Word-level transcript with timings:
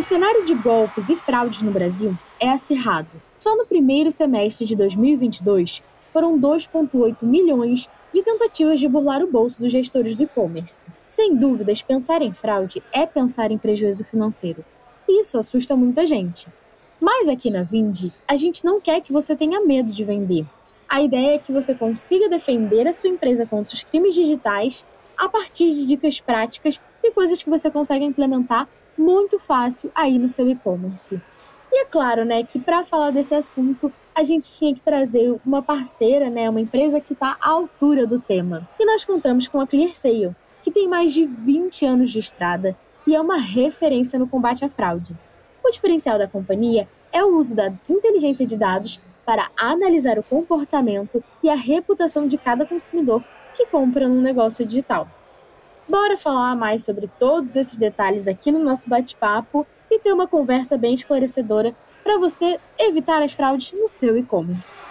O 0.00 0.02
cenário 0.02 0.46
de 0.46 0.54
golpes 0.54 1.10
e 1.10 1.14
fraudes 1.14 1.60
no 1.60 1.70
Brasil 1.70 2.16
é 2.40 2.48
acirrado. 2.48 3.20
Só 3.38 3.54
no 3.54 3.66
primeiro 3.66 4.10
semestre 4.10 4.64
de 4.64 4.74
2022 4.74 5.82
foram 6.10 6.40
2,8 6.40 7.22
milhões 7.22 7.86
de 8.10 8.22
tentativas 8.22 8.80
de 8.80 8.88
burlar 8.88 9.22
o 9.22 9.30
bolso 9.30 9.60
dos 9.60 9.70
gestores 9.70 10.14
do 10.14 10.22
e-commerce. 10.22 10.86
Sem 11.06 11.36
dúvidas, 11.36 11.82
pensar 11.82 12.22
em 12.22 12.32
fraude 12.32 12.82
é 12.94 13.04
pensar 13.04 13.50
em 13.50 13.58
prejuízo 13.58 14.02
financeiro. 14.02 14.64
Isso 15.06 15.36
assusta 15.36 15.76
muita 15.76 16.06
gente. 16.06 16.48
Mas 16.98 17.28
aqui 17.28 17.50
na 17.50 17.62
Vindi, 17.62 18.10
a 18.26 18.36
gente 18.36 18.64
não 18.64 18.80
quer 18.80 19.02
que 19.02 19.12
você 19.12 19.36
tenha 19.36 19.60
medo 19.60 19.92
de 19.92 20.02
vender. 20.02 20.46
A 20.88 21.02
ideia 21.02 21.34
é 21.34 21.38
que 21.38 21.52
você 21.52 21.74
consiga 21.74 22.26
defender 22.26 22.88
a 22.88 22.92
sua 22.94 23.10
empresa 23.10 23.44
contra 23.44 23.74
os 23.74 23.84
crimes 23.84 24.14
digitais 24.14 24.86
a 25.18 25.28
partir 25.28 25.70
de 25.74 25.86
dicas 25.86 26.22
práticas 26.22 26.80
e 27.04 27.10
coisas 27.10 27.42
que 27.42 27.50
você 27.50 27.70
consegue 27.70 28.06
implementar 28.06 28.66
muito 29.00 29.38
fácil 29.38 29.90
aí 29.94 30.18
no 30.18 30.28
seu 30.28 30.48
e-commerce. 30.48 31.20
E 31.72 31.82
é 31.82 31.84
claro, 31.84 32.24
né, 32.24 32.42
que 32.42 32.58
para 32.58 32.84
falar 32.84 33.10
desse 33.10 33.34
assunto, 33.34 33.92
a 34.14 34.22
gente 34.22 34.50
tinha 34.50 34.74
que 34.74 34.80
trazer 34.80 35.40
uma 35.46 35.62
parceira, 35.62 36.28
né, 36.28 36.50
uma 36.50 36.60
empresa 36.60 37.00
que 37.00 37.12
está 37.14 37.36
à 37.40 37.50
altura 37.50 38.06
do 38.06 38.20
tema. 38.20 38.68
E 38.78 38.84
nós 38.84 39.04
contamos 39.04 39.48
com 39.48 39.60
a 39.60 39.66
ClearSale, 39.66 40.34
que 40.62 40.70
tem 40.70 40.86
mais 40.86 41.12
de 41.14 41.24
20 41.24 41.86
anos 41.86 42.10
de 42.10 42.18
estrada 42.18 42.76
e 43.06 43.14
é 43.14 43.20
uma 43.20 43.38
referência 43.38 44.18
no 44.18 44.28
combate 44.28 44.64
à 44.64 44.68
fraude. 44.68 45.16
O 45.64 45.70
diferencial 45.70 46.18
da 46.18 46.28
companhia 46.28 46.88
é 47.12 47.24
o 47.24 47.36
uso 47.36 47.56
da 47.56 47.72
inteligência 47.88 48.44
de 48.44 48.56
dados 48.56 49.00
para 49.24 49.48
analisar 49.56 50.18
o 50.18 50.22
comportamento 50.22 51.22
e 51.42 51.48
a 51.48 51.54
reputação 51.54 52.26
de 52.26 52.36
cada 52.36 52.66
consumidor 52.66 53.24
que 53.54 53.66
compra 53.66 54.08
num 54.08 54.20
negócio 54.20 54.66
digital. 54.66 55.08
Bora 55.90 56.16
falar 56.16 56.54
mais 56.54 56.84
sobre 56.84 57.08
todos 57.08 57.56
esses 57.56 57.76
detalhes 57.76 58.28
aqui 58.28 58.52
no 58.52 58.60
nosso 58.60 58.88
bate-papo 58.88 59.66
e 59.90 59.98
ter 59.98 60.12
uma 60.12 60.28
conversa 60.28 60.78
bem 60.78 60.94
esclarecedora 60.94 61.74
para 62.04 62.16
você 62.16 62.60
evitar 62.78 63.20
as 63.20 63.32
fraudes 63.32 63.72
no 63.72 63.88
seu 63.88 64.16
e-commerce. 64.16 64.84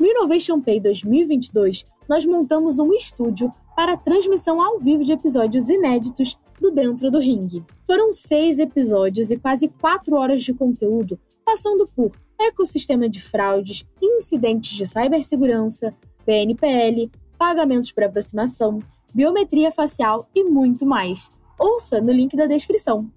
No 0.00 0.06
Innovation 0.06 0.62
Pay 0.62 0.80
2022, 0.80 1.84
nós 2.08 2.24
montamos 2.24 2.78
um 2.78 2.90
estúdio 2.94 3.52
para 3.76 3.92
a 3.92 3.96
transmissão 3.98 4.62
ao 4.62 4.78
vivo 4.78 5.04
de 5.04 5.12
episódios 5.12 5.68
inéditos 5.68 6.38
do 6.58 6.70
Dentro 6.70 7.10
do 7.10 7.18
Ring. 7.18 7.62
Foram 7.86 8.14
seis 8.14 8.58
episódios 8.58 9.30
e 9.30 9.36
quase 9.36 9.68
quatro 9.68 10.16
horas 10.16 10.42
de 10.42 10.54
conteúdo, 10.54 11.20
passando 11.44 11.86
por 11.94 12.12
ecossistema 12.40 13.10
de 13.10 13.20
fraudes, 13.20 13.84
incidentes 14.00 14.70
de 14.70 14.86
cibersegurança, 14.86 15.94
PNPL, 16.24 17.10
pagamentos 17.38 17.92
por 17.92 18.02
aproximação, 18.02 18.80
biometria 19.14 19.70
facial 19.70 20.28
e 20.34 20.42
muito 20.42 20.84
mais. 20.84 21.30
Ouça 21.56 22.00
no 22.00 22.12
link 22.12 22.36
da 22.36 22.46
descrição. 22.46 23.08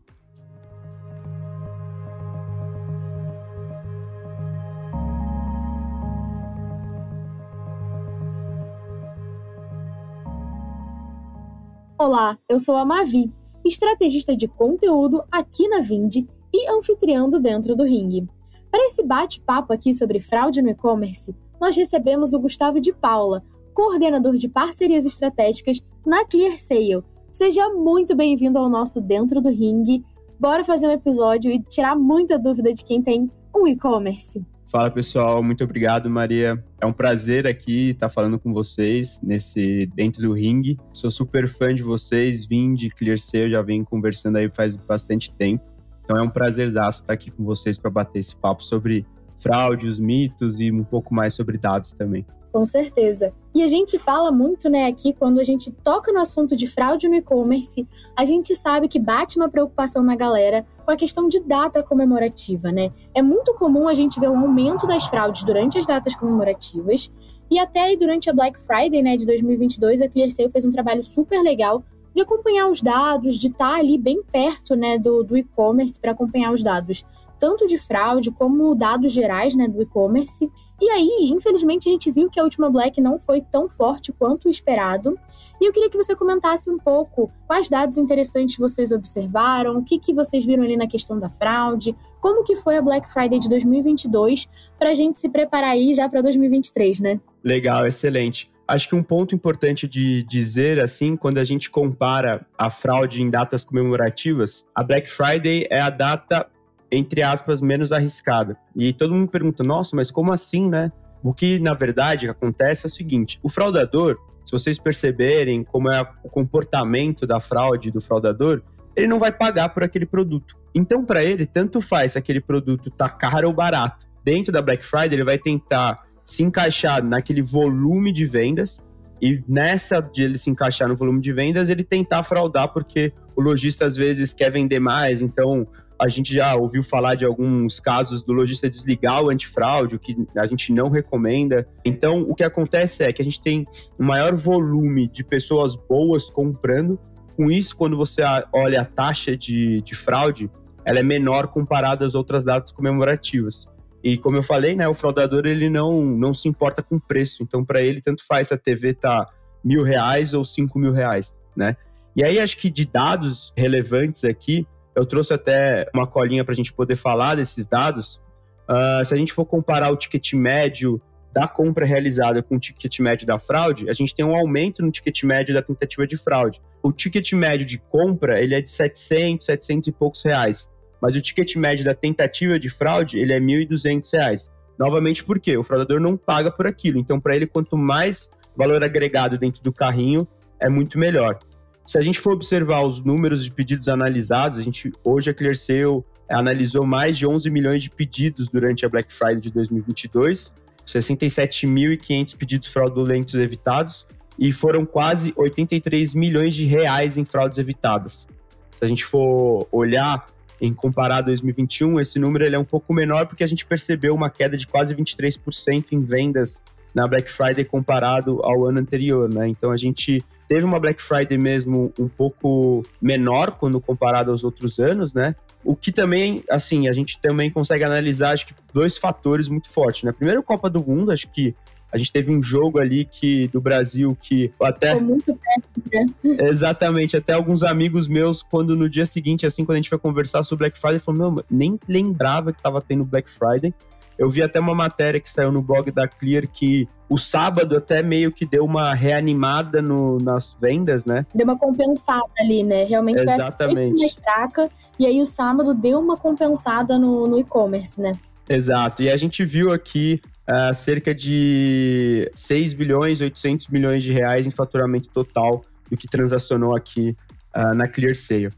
Olá, 11.97 12.37
eu 12.49 12.57
sou 12.57 12.75
a 12.75 12.85
Mavi, 12.85 13.31
estrategista 13.63 14.35
de 14.35 14.47
conteúdo 14.47 15.23
aqui 15.31 15.67
na 15.67 15.81
Vindi 15.81 16.27
e 16.53 16.69
anfitriando 16.69 17.39
dentro 17.39 17.75
do 17.75 17.83
ringue. 17.83 18.27
Para 18.71 18.85
esse 18.85 19.03
bate-papo 19.03 19.71
aqui 19.71 19.93
sobre 19.93 20.19
fraude 20.19 20.61
no 20.61 20.69
e-commerce, 20.69 21.35
nós 21.59 21.75
recebemos 21.75 22.33
o 22.33 22.39
Gustavo 22.39 22.79
de 22.79 22.91
Paula, 22.91 23.43
coordenador 23.73 24.35
de 24.35 24.49
parcerias 24.49 25.05
estratégicas 25.05 25.81
na 26.05 26.25
ClearSale. 26.25 27.03
Seja 27.31 27.69
muito 27.69 28.15
bem-vindo 28.15 28.57
ao 28.57 28.69
nosso 28.69 28.99
Dentro 28.99 29.41
do 29.41 29.49
Ring. 29.49 30.03
Bora 30.39 30.63
fazer 30.63 30.87
um 30.87 30.91
episódio 30.91 31.51
e 31.51 31.59
tirar 31.59 31.95
muita 31.95 32.37
dúvida 32.37 32.73
de 32.73 32.83
quem 32.83 33.01
tem 33.01 33.29
um 33.55 33.67
e-commerce. 33.67 34.45
Fala 34.69 34.89
pessoal, 34.89 35.43
muito 35.43 35.63
obrigado 35.63 36.09
Maria. 36.09 36.63
É 36.79 36.85
um 36.85 36.93
prazer 36.93 37.45
aqui 37.45 37.89
estar 37.89 38.07
falando 38.07 38.39
com 38.39 38.53
vocês 38.53 39.19
nesse 39.21 39.85
dentro 39.93 40.21
do 40.21 40.33
ringue. 40.33 40.77
Sou 40.93 41.11
super 41.11 41.47
fã 41.47 41.73
de 41.73 41.83
vocês, 41.83 42.45
vim 42.45 42.73
de 42.73 42.89
ClearSale, 42.89 43.51
já 43.51 43.61
venho 43.61 43.85
conversando 43.85 44.37
aí 44.37 44.49
faz 44.49 44.75
bastante 44.75 45.31
tempo. 45.33 45.63
Então 46.03 46.17
é 46.17 46.21
um 46.21 46.29
prazerzaço 46.29 47.01
estar 47.01 47.13
aqui 47.13 47.29
com 47.29 47.43
vocês 47.43 47.77
para 47.77 47.91
bater 47.91 48.19
esse 48.19 48.35
papo 48.35 48.63
sobre 48.63 49.05
fraude, 49.37 49.87
os 49.87 49.99
mitos 49.99 50.59
e 50.59 50.71
um 50.71 50.83
pouco 50.83 51.13
mais 51.13 51.33
sobre 51.33 51.57
dados 51.57 51.91
também. 51.91 52.25
Com 52.51 52.65
certeza. 52.65 53.33
E 53.55 53.63
a 53.63 53.67
gente 53.67 53.97
fala 53.97 54.31
muito, 54.31 54.69
né, 54.69 54.85
aqui, 54.85 55.13
quando 55.13 55.39
a 55.39 55.43
gente 55.43 55.71
toca 55.71 56.11
no 56.11 56.19
assunto 56.19 56.55
de 56.55 56.67
fraude 56.67 57.07
no 57.07 57.15
e-commerce, 57.15 57.87
a 58.15 58.25
gente 58.25 58.55
sabe 58.55 58.89
que 58.89 58.99
bate 58.99 59.37
uma 59.37 59.47
preocupação 59.47 60.03
na 60.03 60.15
galera 60.15 60.65
com 60.85 60.91
a 60.91 60.95
questão 60.97 61.29
de 61.29 61.39
data 61.39 61.81
comemorativa, 61.81 62.71
né? 62.71 62.91
É 63.13 63.21
muito 63.21 63.53
comum 63.53 63.87
a 63.87 63.93
gente 63.93 64.19
ver 64.19 64.29
um 64.29 64.37
aumento 64.37 64.85
das 64.85 65.05
fraudes 65.05 65.43
durante 65.43 65.77
as 65.77 65.85
datas 65.85 66.13
comemorativas. 66.13 67.09
E 67.49 67.59
até 67.59 67.95
durante 67.95 68.29
a 68.29 68.33
Black 68.33 68.59
Friday, 68.59 69.01
né, 69.01 69.15
de 69.15 69.25
2022, 69.25 70.01
a 70.01 70.09
ClearSale 70.09 70.49
fez 70.49 70.65
um 70.65 70.71
trabalho 70.71 71.03
super 71.03 71.41
legal 71.41 71.83
de 72.13 72.21
acompanhar 72.21 72.69
os 72.69 72.81
dados, 72.81 73.37
de 73.37 73.47
estar 73.47 73.75
ali 73.75 73.97
bem 73.97 74.21
perto, 74.23 74.75
né, 74.75 74.97
do, 74.97 75.23
do 75.23 75.37
e-commerce 75.37 75.99
para 75.99 76.11
acompanhar 76.11 76.53
os 76.53 76.61
dados, 76.61 77.05
tanto 77.39 77.67
de 77.67 77.77
fraude 77.77 78.31
como 78.31 78.75
dados 78.75 79.11
gerais, 79.11 79.55
né, 79.55 79.67
do 79.67 79.81
e-commerce. 79.81 80.49
E 80.81 80.89
aí, 80.89 81.29
infelizmente, 81.29 81.87
a 81.87 81.91
gente 81.91 82.09
viu 82.09 82.27
que 82.27 82.39
a 82.39 82.43
última 82.43 82.67
Black 82.67 82.99
não 82.99 83.19
foi 83.19 83.39
tão 83.39 83.69
forte 83.69 84.11
quanto 84.11 84.47
o 84.47 84.49
esperado. 84.49 85.15
E 85.61 85.65
eu 85.67 85.71
queria 85.71 85.91
que 85.91 85.95
você 85.95 86.15
comentasse 86.15 86.71
um 86.71 86.79
pouco 86.79 87.31
quais 87.45 87.69
dados 87.69 87.99
interessantes 87.99 88.57
vocês 88.57 88.91
observaram, 88.91 89.77
o 89.77 89.83
que, 89.83 89.99
que 89.99 90.11
vocês 90.11 90.43
viram 90.43 90.63
ali 90.63 90.75
na 90.75 90.87
questão 90.87 91.19
da 91.19 91.29
fraude, 91.29 91.95
como 92.19 92.43
que 92.43 92.55
foi 92.55 92.77
a 92.77 92.81
Black 92.81 93.13
Friday 93.13 93.37
de 93.37 93.47
2022, 93.47 94.49
para 94.79 94.89
a 94.89 94.95
gente 94.95 95.19
se 95.19 95.29
preparar 95.29 95.69
aí 95.69 95.93
já 95.93 96.09
para 96.09 96.19
2023, 96.21 96.99
né? 96.99 97.19
Legal, 97.43 97.85
excelente. 97.85 98.49
Acho 98.67 98.89
que 98.89 98.95
um 98.95 99.03
ponto 99.03 99.35
importante 99.35 99.87
de 99.87 100.23
dizer, 100.23 100.79
assim, 100.79 101.15
quando 101.15 101.37
a 101.37 101.43
gente 101.43 101.69
compara 101.69 102.43
a 102.57 102.71
fraude 102.71 103.21
em 103.21 103.29
datas 103.29 103.63
comemorativas, 103.63 104.65
a 104.73 104.81
Black 104.81 105.07
Friday 105.07 105.67
é 105.69 105.79
a 105.79 105.91
data 105.91 106.49
entre 106.91 107.21
aspas, 107.23 107.61
menos 107.61 107.91
arriscada. 107.91 108.57
E 108.75 108.91
todo 108.91 109.13
mundo 109.13 109.29
pergunta, 109.29 109.63
nossa, 109.63 109.95
mas 109.95 110.11
como 110.11 110.31
assim, 110.33 110.69
né? 110.69 110.91
O 111.23 111.33
que, 111.33 111.59
na 111.59 111.73
verdade, 111.73 112.27
acontece 112.27 112.85
é 112.85 112.87
o 112.87 112.91
seguinte: 112.91 113.39
o 113.41 113.49
fraudador, 113.49 114.17
se 114.43 114.51
vocês 114.51 114.77
perceberem 114.77 115.63
como 115.63 115.89
é 115.89 116.01
o 116.23 116.29
comportamento 116.29 117.25
da 117.25 117.39
fraude 117.39 117.91
do 117.91 118.01
fraudador, 118.01 118.61
ele 118.95 119.07
não 119.07 119.19
vai 119.19 119.31
pagar 119.31 119.69
por 119.69 119.83
aquele 119.83 120.05
produto. 120.05 120.57
Então, 120.73 121.05
para 121.05 121.23
ele, 121.23 121.45
tanto 121.45 121.79
faz 121.81 122.13
se 122.13 122.17
aquele 122.17 122.41
produto 122.41 122.89
tá 122.89 123.07
caro 123.09 123.47
ou 123.47 123.53
barato. 123.53 124.05
Dentro 124.23 124.51
da 124.51 124.61
Black 124.61 124.85
Friday, 124.85 125.13
ele 125.13 125.23
vai 125.23 125.37
tentar 125.37 126.03
se 126.25 126.43
encaixar 126.43 127.03
naquele 127.03 127.41
volume 127.41 128.11
de 128.11 128.25
vendas 128.25 128.83
e 129.21 129.43
nessa 129.47 130.01
de 130.01 130.23
ele 130.23 130.37
se 130.37 130.49
encaixar 130.49 130.87
no 130.87 130.95
volume 130.95 131.21
de 131.21 131.31
vendas, 131.31 131.69
ele 131.69 131.83
tentar 131.83 132.23
fraudar 132.23 132.69
porque 132.69 133.13
o 133.35 133.41
lojista 133.41 133.85
às 133.85 133.95
vezes 133.95 134.33
quer 134.33 134.49
vender 134.49 134.79
mais, 134.79 135.21
então 135.21 135.67
a 136.01 136.09
gente 136.09 136.33
já 136.33 136.55
ouviu 136.55 136.81
falar 136.81 137.13
de 137.13 137.23
alguns 137.23 137.79
casos 137.79 138.23
do 138.23 138.33
lojista 138.33 138.67
desligar 138.67 139.23
o 139.23 139.29
antifraude, 139.29 139.95
o 139.95 139.99
que 139.99 140.17
a 140.35 140.47
gente 140.47 140.73
não 140.73 140.89
recomenda. 140.89 141.67
Então, 141.85 142.23
o 142.23 142.33
que 142.33 142.43
acontece 142.43 143.03
é 143.03 143.13
que 143.13 143.21
a 143.21 143.25
gente 143.25 143.39
tem 143.39 143.67
um 143.99 144.05
maior 144.05 144.33
volume 144.35 145.07
de 145.07 145.23
pessoas 145.23 145.75
boas 145.75 146.27
comprando. 146.27 146.99
Com 147.37 147.51
isso, 147.51 147.77
quando 147.77 147.95
você 147.95 148.23
olha 148.51 148.81
a 148.81 148.85
taxa 148.85 149.37
de, 149.37 149.83
de 149.83 149.93
fraude, 149.93 150.49
ela 150.83 150.97
é 150.97 151.03
menor 151.03 151.49
comparada 151.49 152.03
às 152.03 152.15
outras 152.15 152.43
datas 152.43 152.71
comemorativas. 152.71 153.67
E 154.03 154.17
como 154.17 154.37
eu 154.37 154.43
falei, 154.43 154.75
né, 154.75 154.87
o 154.87 154.95
fraudador 154.95 155.45
ele 155.45 155.69
não, 155.69 156.01
não 156.03 156.33
se 156.33 156.49
importa 156.49 156.81
com 156.81 156.99
preço. 156.99 157.43
Então, 157.43 157.63
para 157.63 157.79
ele, 157.79 158.01
tanto 158.01 158.25
faz 158.25 158.47
se 158.47 158.55
a 158.55 158.57
TV 158.57 158.95
tá 158.95 159.29
mil 159.63 159.83
reais 159.83 160.33
ou 160.33 160.43
cinco 160.43 160.79
mil 160.79 160.91
reais, 160.91 161.35
né? 161.55 161.77
E 162.15 162.23
aí, 162.23 162.39
acho 162.39 162.57
que 162.57 162.71
de 162.71 162.85
dados 162.85 163.53
relevantes 163.55 164.23
aqui, 164.23 164.65
eu 164.95 165.05
trouxe 165.05 165.33
até 165.33 165.89
uma 165.93 166.05
colinha 166.05 166.43
para 166.43 166.53
a 166.53 166.55
gente 166.55 166.73
poder 166.73 166.95
falar 166.95 167.35
desses 167.35 167.65
dados. 167.65 168.21
Uh, 168.69 169.03
se 169.03 169.13
a 169.13 169.17
gente 169.17 169.33
for 169.33 169.45
comparar 169.45 169.91
o 169.91 169.97
ticket 169.97 170.33
médio 170.33 171.01
da 171.33 171.47
compra 171.47 171.85
realizada 171.85 172.43
com 172.43 172.55
o 172.55 172.59
ticket 172.59 172.99
médio 172.99 173.25
da 173.25 173.39
fraude, 173.39 173.89
a 173.89 173.93
gente 173.93 174.13
tem 174.13 174.25
um 174.25 174.35
aumento 174.35 174.81
no 174.81 174.91
ticket 174.91 175.23
médio 175.23 175.53
da 175.53 175.61
tentativa 175.61 176.05
de 176.05 176.17
fraude. 176.17 176.61
O 176.83 176.91
ticket 176.91 177.31
médio 177.33 177.65
de 177.65 177.77
compra, 177.77 178.41
ele 178.41 178.53
é 178.53 178.61
de 178.61 178.69
700, 178.69 179.45
700 179.45 179.87
e 179.87 179.91
poucos 179.91 180.23
reais. 180.23 180.69
Mas 181.01 181.15
o 181.15 181.21
ticket 181.21 181.55
médio 181.55 181.85
da 181.85 181.95
tentativa 181.95 182.59
de 182.59 182.69
fraude, 182.69 183.17
ele 183.17 183.33
é 183.33 183.39
1.200 183.39 184.07
reais. 184.13 184.51
Novamente, 184.77 185.23
por 185.23 185.39
quê? 185.39 185.57
O 185.57 185.63
fraudador 185.63 185.99
não 185.99 186.17
paga 186.17 186.51
por 186.51 186.67
aquilo. 186.67 186.99
Então, 186.99 187.19
para 187.19 187.35
ele, 187.35 187.47
quanto 187.47 187.77
mais 187.77 188.29
valor 188.57 188.83
agregado 188.83 189.37
dentro 189.37 189.63
do 189.63 189.71
carrinho, 189.71 190.27
é 190.59 190.69
muito 190.69 190.99
melhor. 190.99 191.39
Se 191.85 191.97
a 191.97 192.01
gente 192.01 192.19
for 192.19 192.33
observar 192.33 192.85
os 192.85 193.01
números 193.01 193.43
de 193.43 193.51
pedidos 193.51 193.89
analisados, 193.89 194.57
a 194.57 194.61
gente 194.61 194.91
hoje 195.03 195.31
a 195.31 195.33
ClearSale 195.33 196.03
analisou 196.29 196.85
mais 196.85 197.17
de 197.17 197.27
11 197.27 197.49
milhões 197.49 197.83
de 197.83 197.89
pedidos 197.89 198.47
durante 198.47 198.85
a 198.85 198.89
Black 198.89 199.11
Friday 199.11 199.41
de 199.41 199.51
2022, 199.51 200.53
67.500 200.85 202.37
pedidos 202.37 202.67
fraudulentos 202.67 203.33
evitados 203.33 204.05
e 204.37 204.51
foram 204.51 204.85
quase 204.85 205.33
83 205.35 206.13
milhões 206.13 206.53
de 206.53 206.65
reais 206.65 207.17
em 207.17 207.25
fraudes 207.25 207.57
evitadas. 207.57 208.27
Se 208.75 208.85
a 208.85 208.87
gente 208.87 209.03
for 209.03 209.67
olhar 209.71 210.25
em 210.59 210.73
comparar 210.73 211.21
2021, 211.21 211.99
esse 211.99 212.19
número 212.19 212.45
ele 212.45 212.55
é 212.55 212.59
um 212.59 212.65
pouco 212.65 212.93
menor 212.93 213.25
porque 213.25 213.43
a 213.43 213.47
gente 213.47 213.65
percebeu 213.65 214.13
uma 214.13 214.29
queda 214.29 214.55
de 214.55 214.67
quase 214.67 214.95
23% 214.95 215.85
em 215.91 215.99
vendas 215.99 216.61
na 216.93 217.07
Black 217.07 217.31
Friday 217.31 217.63
comparado 217.63 218.39
ao 218.43 218.65
ano 218.65 218.79
anterior, 218.79 219.31
né? 219.33 219.47
Então 219.47 219.71
a 219.71 219.77
gente 219.77 220.23
teve 220.47 220.65
uma 220.65 220.79
Black 220.79 221.01
Friday 221.01 221.37
mesmo 221.37 221.93
um 221.97 222.07
pouco 222.07 222.83
menor 223.01 223.51
quando 223.51 223.79
comparado 223.79 224.31
aos 224.31 224.43
outros 224.43 224.79
anos, 224.79 225.13
né? 225.13 225.35
O 225.63 225.75
que 225.75 225.91
também, 225.91 226.43
assim, 226.49 226.87
a 226.89 226.93
gente 226.93 227.19
também 227.21 227.49
consegue 227.49 227.83
analisar, 227.83 228.33
acho 228.33 228.47
que 228.47 228.53
dois 228.73 228.97
fatores 228.97 229.47
muito 229.47 229.69
fortes, 229.69 230.03
né? 230.03 230.11
Primeiro, 230.11 230.43
Copa 230.43 230.69
do 230.69 230.83
Mundo, 230.83 231.11
acho 231.11 231.29
que 231.31 231.55
a 231.91 231.97
gente 231.97 232.11
teve 232.11 232.31
um 232.31 232.41
jogo 232.41 232.79
ali 232.79 233.03
que 233.03 233.47
do 233.49 233.59
Brasil 233.59 234.17
que 234.21 234.51
até. 234.61 234.91
Foi 234.91 235.01
muito 235.01 235.35
perto, 235.35 236.13
né? 236.23 236.49
Exatamente. 236.49 237.17
Até 237.17 237.33
alguns 237.33 237.63
amigos 237.63 238.07
meus, 238.07 238.41
quando 238.41 238.77
no 238.77 238.89
dia 238.89 239.05
seguinte, 239.05 239.45
assim, 239.45 239.65
quando 239.65 239.75
a 239.75 239.81
gente 239.81 239.89
foi 239.89 239.99
conversar 239.99 240.41
sobre 240.43 240.63
Black 240.63 240.79
Friday, 240.79 240.99
falaram: 240.99 241.31
Meu, 241.31 241.45
nem 241.51 241.77
lembrava 241.87 242.53
que 242.53 242.61
tava 242.61 242.81
tendo 242.81 243.03
Black 243.03 243.29
Friday. 243.29 243.73
Eu 244.21 244.29
vi 244.29 244.43
até 244.43 244.59
uma 244.59 244.75
matéria 244.75 245.19
que 245.19 245.27
saiu 245.27 245.51
no 245.51 245.63
blog 245.63 245.89
da 245.89 246.07
Clear 246.07 246.47
que 246.47 246.87
o 247.09 247.17
sábado 247.17 247.75
até 247.75 248.03
meio 248.03 248.31
que 248.31 248.45
deu 248.45 248.63
uma 248.63 248.93
reanimada 248.93 249.81
no, 249.81 250.19
nas 250.19 250.55
vendas, 250.61 251.05
né? 251.05 251.25
Deu 251.33 251.43
uma 251.43 251.57
compensada 251.57 252.29
ali, 252.37 252.61
né? 252.61 252.83
Realmente 252.83 253.19
Exatamente. 253.19 253.79
foi 253.79 253.87
a 253.87 253.93
mais 253.95 254.13
fraca. 254.13 254.69
E 254.99 255.07
aí 255.07 255.19
o 255.19 255.25
sábado 255.25 255.73
deu 255.73 255.97
uma 255.97 256.15
compensada 256.15 256.99
no, 256.99 257.25
no 257.25 257.39
e-commerce, 257.39 257.99
né? 257.99 258.13
Exato. 258.47 259.01
E 259.01 259.09
a 259.09 259.17
gente 259.17 259.43
viu 259.43 259.73
aqui 259.73 260.21
uh, 260.47 260.71
cerca 260.71 261.15
de 261.15 262.29
6 262.35 262.73
bilhões, 262.73 263.21
800 263.21 263.69
milhões 263.69 264.03
de 264.03 264.13
reais 264.13 264.45
em 264.45 264.51
faturamento 264.51 265.09
total 265.09 265.63
do 265.89 265.97
que 265.97 266.07
transacionou 266.07 266.77
aqui 266.77 267.17
uh, 267.57 267.73
na 267.73 267.87
ClearSale. 267.87 268.49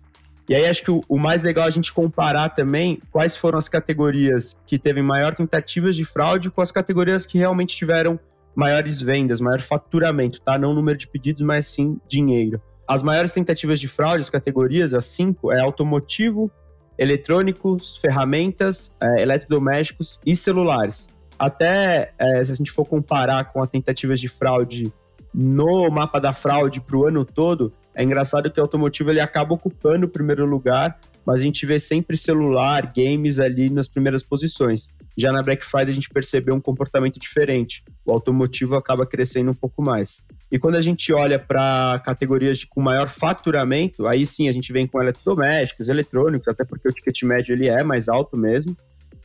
E 0.47 0.53
aí 0.53 0.67
acho 0.67 0.83
que 0.83 0.91
o, 0.91 1.01
o, 1.07 1.17
mais 1.17 1.41
legal 1.41 1.65
é 1.65 1.67
a 1.67 1.71
gente 1.71 1.93
comparar 1.93 2.49
também 2.49 2.99
quais 3.11 3.35
foram 3.35 3.57
as 3.57 3.69
categorias 3.69 4.59
que 4.65 4.77
teve 4.77 5.01
maior 5.01 5.33
tentativas 5.33 5.95
de 5.95 6.03
fraude 6.03 6.49
com 6.49 6.61
as 6.61 6.71
categorias 6.71 7.25
que 7.25 7.37
realmente 7.37 7.75
tiveram 7.75 8.19
maiores 8.55 9.01
vendas, 9.01 9.39
maior 9.39 9.61
faturamento, 9.61 10.41
tá? 10.41 10.57
Não 10.57 10.73
número 10.73 10.97
de 10.97 11.07
pedidos, 11.07 11.41
mas 11.41 11.67
sim 11.67 11.97
dinheiro. 12.07 12.61
As 12.87 13.01
maiores 13.01 13.31
tentativas 13.31 13.79
de 13.79 13.87
fraude, 13.87 14.21
as 14.21 14.29
categorias, 14.29 14.93
as 14.93 15.05
cinco, 15.05 15.51
é 15.51 15.59
automotivo, 15.59 16.51
eletrônicos, 16.97 17.97
ferramentas, 17.97 18.91
é, 19.01 19.21
eletrodomésticos 19.21 20.19
e 20.25 20.35
celulares. 20.35 21.07
Até 21.39 22.13
é, 22.17 22.43
se 22.43 22.51
a 22.51 22.55
gente 22.55 22.71
for 22.71 22.85
comparar 22.85 23.45
com 23.51 23.61
as 23.61 23.69
tentativas 23.69 24.19
de 24.19 24.27
fraude 24.27 24.93
no 25.33 25.89
mapa 25.89 26.19
da 26.19 26.31
fraude 26.31 26.79
para 26.79 26.95
o 26.95 27.07
ano 27.07 27.25
todo, 27.25 27.73
é 27.95 28.03
engraçado 28.03 28.49
que 28.49 28.59
o 28.59 28.63
automotivo 28.63 29.11
ele 29.11 29.19
acaba 29.19 29.53
ocupando 29.53 30.05
o 30.05 30.09
primeiro 30.09 30.45
lugar, 30.45 30.99
mas 31.25 31.39
a 31.39 31.43
gente 31.43 31.65
vê 31.65 31.79
sempre 31.79 32.17
celular, 32.17 32.91
games 32.95 33.39
ali 33.39 33.69
nas 33.69 33.87
primeiras 33.87 34.23
posições. 34.23 34.87
Já 35.15 35.31
na 35.31 35.43
Black 35.43 35.63
Friday 35.63 35.91
a 35.91 35.93
gente 35.93 36.09
percebeu 36.09 36.55
um 36.55 36.59
comportamento 36.59 37.19
diferente. 37.19 37.83
O 38.05 38.11
automotivo 38.11 38.75
acaba 38.75 39.05
crescendo 39.05 39.51
um 39.51 39.53
pouco 39.53 39.81
mais. 39.81 40.23
E 40.51 40.57
quando 40.57 40.75
a 40.75 40.81
gente 40.81 41.13
olha 41.13 41.37
para 41.39 42.01
categorias 42.03 42.59
de, 42.59 42.67
com 42.67 42.81
maior 42.81 43.07
faturamento, 43.07 44.07
aí 44.07 44.25
sim 44.25 44.49
a 44.49 44.51
gente 44.51 44.73
vem 44.73 44.87
com 44.87 45.01
eletrodomésticos, 45.01 45.87
eletrônicos, 45.87 46.47
até 46.47 46.65
porque 46.65 46.87
o 46.87 46.91
ticket 46.91 47.23
médio 47.23 47.53
ele 47.53 47.67
é 47.67 47.83
mais 47.83 48.09
alto 48.09 48.35
mesmo. 48.35 48.75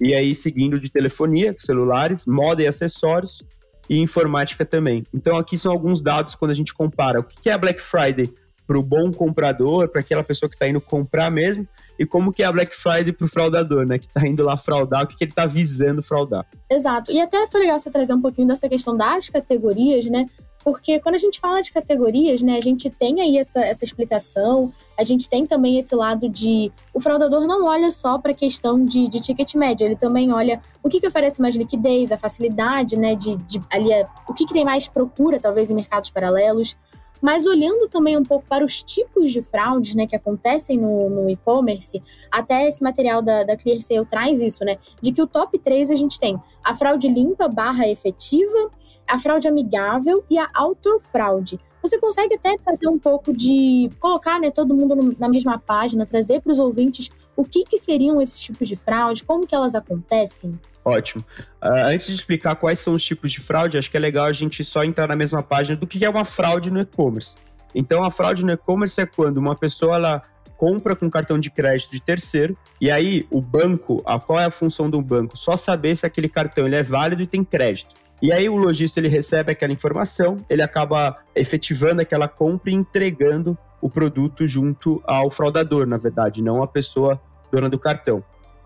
E 0.01 0.15
aí 0.15 0.37
seguindo 0.37 0.79
de 0.79 0.91
telefonia, 0.91 1.57
celulares, 1.59 2.27
moda 2.27 2.63
e 2.63 2.67
acessórios 2.67 3.43
e 3.89 3.99
informática 3.99 4.65
também. 4.65 5.03
Então 5.13 5.37
aqui 5.39 5.57
são 5.57 5.73
alguns 5.73 6.03
dados 6.03 6.35
quando 6.35 6.51
a 6.51 6.55
gente 6.55 6.75
compara 6.75 7.21
o 7.21 7.25
que 7.25 7.49
é 7.49 7.53
a 7.55 7.59
Black 7.59 7.81
Friday 7.81 8.31
para 8.69 8.79
o 8.79 8.83
bom 8.83 9.11
comprador, 9.11 9.89
para 9.89 10.03
aquela 10.03 10.23
pessoa 10.23 10.49
que 10.51 10.55
está 10.55 10.69
indo 10.69 10.79
comprar 10.79 11.31
mesmo, 11.31 11.67
e 11.99 12.05
como 12.05 12.31
que 12.31 12.43
é 12.43 12.47
a 12.47 12.53
Black 12.53 12.77
Friday 12.77 13.13
para 13.13 13.25
o 13.25 13.29
fraudador, 13.29 13.87
né? 13.87 13.99
Que 13.99 14.07
está 14.07 14.29
indo 14.29 14.45
lá 14.45 14.59
fraudar, 14.59 15.05
o 15.05 15.07
que, 15.07 15.17
que 15.17 15.25
ele 15.25 15.33
está 15.33 15.47
visando 15.47 16.03
fraudar. 16.03 16.47
Exato. 16.71 17.11
E 17.11 17.19
até 17.19 17.47
foi 17.47 17.61
legal 17.61 17.79
você 17.79 17.91
trazer 17.91 18.13
um 18.13 18.21
pouquinho 18.21 18.47
dessa 18.47 18.69
questão 18.69 18.95
das 18.95 19.31
categorias, 19.31 20.05
né? 20.05 20.27
Porque 20.63 21.01
quando 21.01 21.15
a 21.15 21.19
gente 21.19 21.41
fala 21.41 21.63
de 21.63 21.73
categorias, 21.73 22.43
né, 22.43 22.57
a 22.59 22.61
gente 22.61 22.91
tem 22.91 23.23
aí 23.23 23.39
essa, 23.39 23.61
essa 23.61 23.85
explicação, 23.85 24.71
a 24.99 25.05
gente 25.05 25.29
tem 25.29 25.47
também 25.47 25.79
esse 25.79 25.95
lado 25.95 26.29
de. 26.29 26.71
O 26.93 27.01
fraudador 27.01 27.47
não 27.47 27.65
olha 27.65 27.91
só 27.91 28.19
para 28.19 28.33
a 28.33 28.35
questão 28.35 28.85
de, 28.85 29.09
de 29.09 29.19
ticket 29.19 29.55
médio, 29.55 29.87
ele 29.87 29.97
também 29.97 30.31
olha 30.31 30.61
o 30.83 30.89
que, 30.89 31.01
que 31.01 31.07
oferece 31.07 31.41
mais 31.41 31.57
liquidez, 31.57 32.13
a 32.13 32.19
facilidade, 32.19 32.99
né, 32.99 33.15
de, 33.15 33.37
de 33.37 33.63
ali, 33.73 33.89
o 34.29 34.35
que, 34.35 34.45
que 34.45 34.53
tem 34.53 34.65
mais 34.65 34.87
procura, 34.87 35.41
talvez, 35.41 35.71
em 35.71 35.75
mercados 35.75 36.11
paralelos. 36.11 36.77
Mas 37.21 37.47
olhando 37.47 37.89
também 37.89 38.17
um 38.17 38.25
pouco 38.25 38.47
para 38.49 38.65
os 38.65 38.83
tipos 38.83 39.31
de 39.31 39.43
fraudes 39.43 39.95
né, 39.95 40.07
que 40.07 40.17
acontecem 40.17 40.79
no, 40.79 41.11
no 41.11 41.31
e-commerce, 41.31 42.03
até 42.31 42.69
esse 42.69 42.83
material 42.83 43.21
da, 43.21 43.45
da 43.45 43.57
ClearSale 43.57 44.07
traz 44.07 44.41
isso, 44.41 44.65
né? 44.65 44.79
De 45.01 45.13
que 45.13 45.23
o 45.23 45.27
top 45.27 45.59
3 45.59 45.91
a 45.91 45.97
gente 45.97 46.19
tem 46.19 46.41
a 46.65 46.75
fraude 46.75 47.09
limpa 47.09 47.49
barra 47.49 47.89
efetiva, 47.89 48.71
a 49.09 49.19
fraude 49.19 49.49
amigável 49.49 50.23
e 50.29 50.39
a 50.39 50.49
autofraude. 50.55 51.59
Você 51.83 51.99
consegue 51.99 52.35
até 52.35 52.57
trazer 52.59 52.89
um 52.89 52.99
pouco 52.99 53.33
de 53.33 53.89
colocar 54.01 54.39
né, 54.39 54.51
todo 54.51 54.75
mundo 54.75 55.17
na 55.19 55.29
mesma 55.29 55.59
página, 55.59 56.05
trazer 56.05 56.43
para 56.43 56.53
os 56.53 56.59
ouvintes 56.59 57.11
o 57.37 57.45
que, 57.45 57.65
que 57.65 57.79
seriam 57.79 58.21
esses 58.21 58.41
tipos 58.41 58.69
de 58.69 58.77
fraude, 58.77 59.25
como 59.25 59.47
que 59.47 59.55
elas 59.55 59.75
acontecem? 59.75 60.59
Ótimo. 60.89 61.23
Uh, 61.63 61.85
antes 61.85 62.07
de 62.07 62.15
explicar 62.15 62.57
quais 62.57 62.79
são 62.79 62.95
os 62.95 63.05
tipos 63.05 63.31
de 63.31 63.41
fraude, 63.41 63.77
acho 63.77 63.91
que 63.91 63.97
é 63.97 64.01
legal 64.01 64.25
a 64.25 64.33
gente 64.33 64.65
só 64.65 64.83
entrar 64.83 65.07
na 65.07 65.15
mesma 65.15 65.43
página 65.43 65.77
do 65.77 65.87
que 65.87 66.03
é 66.03 66.09
uma 66.09 66.25
fraude 66.25 66.71
no 66.71 66.81
e-commerce. 66.81 67.37
Então, 67.75 68.03
a 68.03 68.11
fraude 68.11 68.43
no 68.43 68.53
e-commerce 68.53 68.99
é 68.99 69.05
quando 69.05 69.37
uma 69.37 69.55
pessoa 69.55 69.97
ela 69.97 70.23
compra 70.57 70.97
com 70.97 71.11
cartão 71.11 71.39
de 71.39 71.51
crédito 71.51 71.93
de 71.93 72.01
terceiro 72.01 72.57
e 72.81 72.91
aí 72.91 73.27
o 73.31 73.41
banco, 73.41 74.03
a, 74.05 74.19
qual 74.19 74.41
é 74.41 74.47
a 74.47 74.51
função 74.51 74.89
do 74.89 75.01
banco? 75.01 75.37
Só 75.37 75.57
saber 75.57 75.95
se 75.95 76.07
aquele 76.07 76.29
cartão 76.29 76.67
ele 76.67 76.75
é 76.75 76.83
válido 76.83 77.23
e 77.23 77.27
tem 77.27 77.45
crédito. 77.45 77.95
E 78.21 78.33
aí 78.33 78.49
o 78.49 78.57
lojista 78.57 78.99
ele 78.99 79.09
recebe 79.09 79.53
aquela 79.53 79.73
informação, 79.73 80.37
ele 80.49 80.63
acaba 80.63 81.19
efetivando 81.37 82.01
aquela 82.01 82.27
compra 82.27 82.71
e 82.71 82.75
entregando 82.75 83.57
o 83.81 83.89
produto 83.89 84.49
junto 84.49 85.01
ao 85.07 85.31
fraudador, 85.31 85.87
na 85.87 85.99
verdade, 85.99 86.43
não 86.43 86.63
a 86.63 86.67
pessoa 86.67 87.21
dona 87.53 87.69
do 87.69 87.79
cartão 87.79 88.25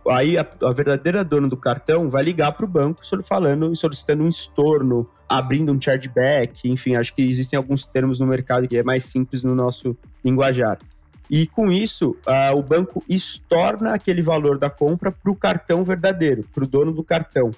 aí 0.09 0.37
a, 0.37 0.47
a, 0.63 0.73
verdadeira 0.73 1.25
dona 1.25 1.49
do 1.49 1.57
cartão 1.57 2.09
vai 2.09 2.23
ligar 2.23 2.53
para 2.53 2.65
o 2.65 2.69
banco 2.69 3.01
falando 3.23 3.73
e 3.73 3.77
solicitando 3.77 4.25
um 4.25 4.29
estorno, 4.29 5.09
abrindo 5.29 5.73
um 5.73 5.81
chargeback, 5.81 6.69
enfim, 6.69 6.97
acho 6.97 7.15
que 7.15 7.23
existem 7.23 7.57
alguns 7.57 7.87
termos 7.87 8.21
no 8.21 8.27
mercado 8.27 8.67
que 8.69 8.77
é 8.77 8.83
mais 8.83 9.05
simples 9.05 9.43
no 9.45 9.55
nosso 9.55 9.97
linguajar. 10.25 10.79
E 11.31 11.47
com 11.47 11.73
isso, 11.73 12.17
o 12.55 12.63
banco 12.63 13.03
estorna 13.09 13.95
aquele 13.95 14.21
valor 14.21 14.59
da 14.59 14.69
compra 14.69 15.11
para 15.11 15.31
o 15.31 15.37
cartão 15.37 15.83
verdadeiro, 15.83 16.45
para 16.53 16.65
o 16.65 16.69
dono 16.69 16.93
do 16.93 17.03
cartão. 17.03 17.51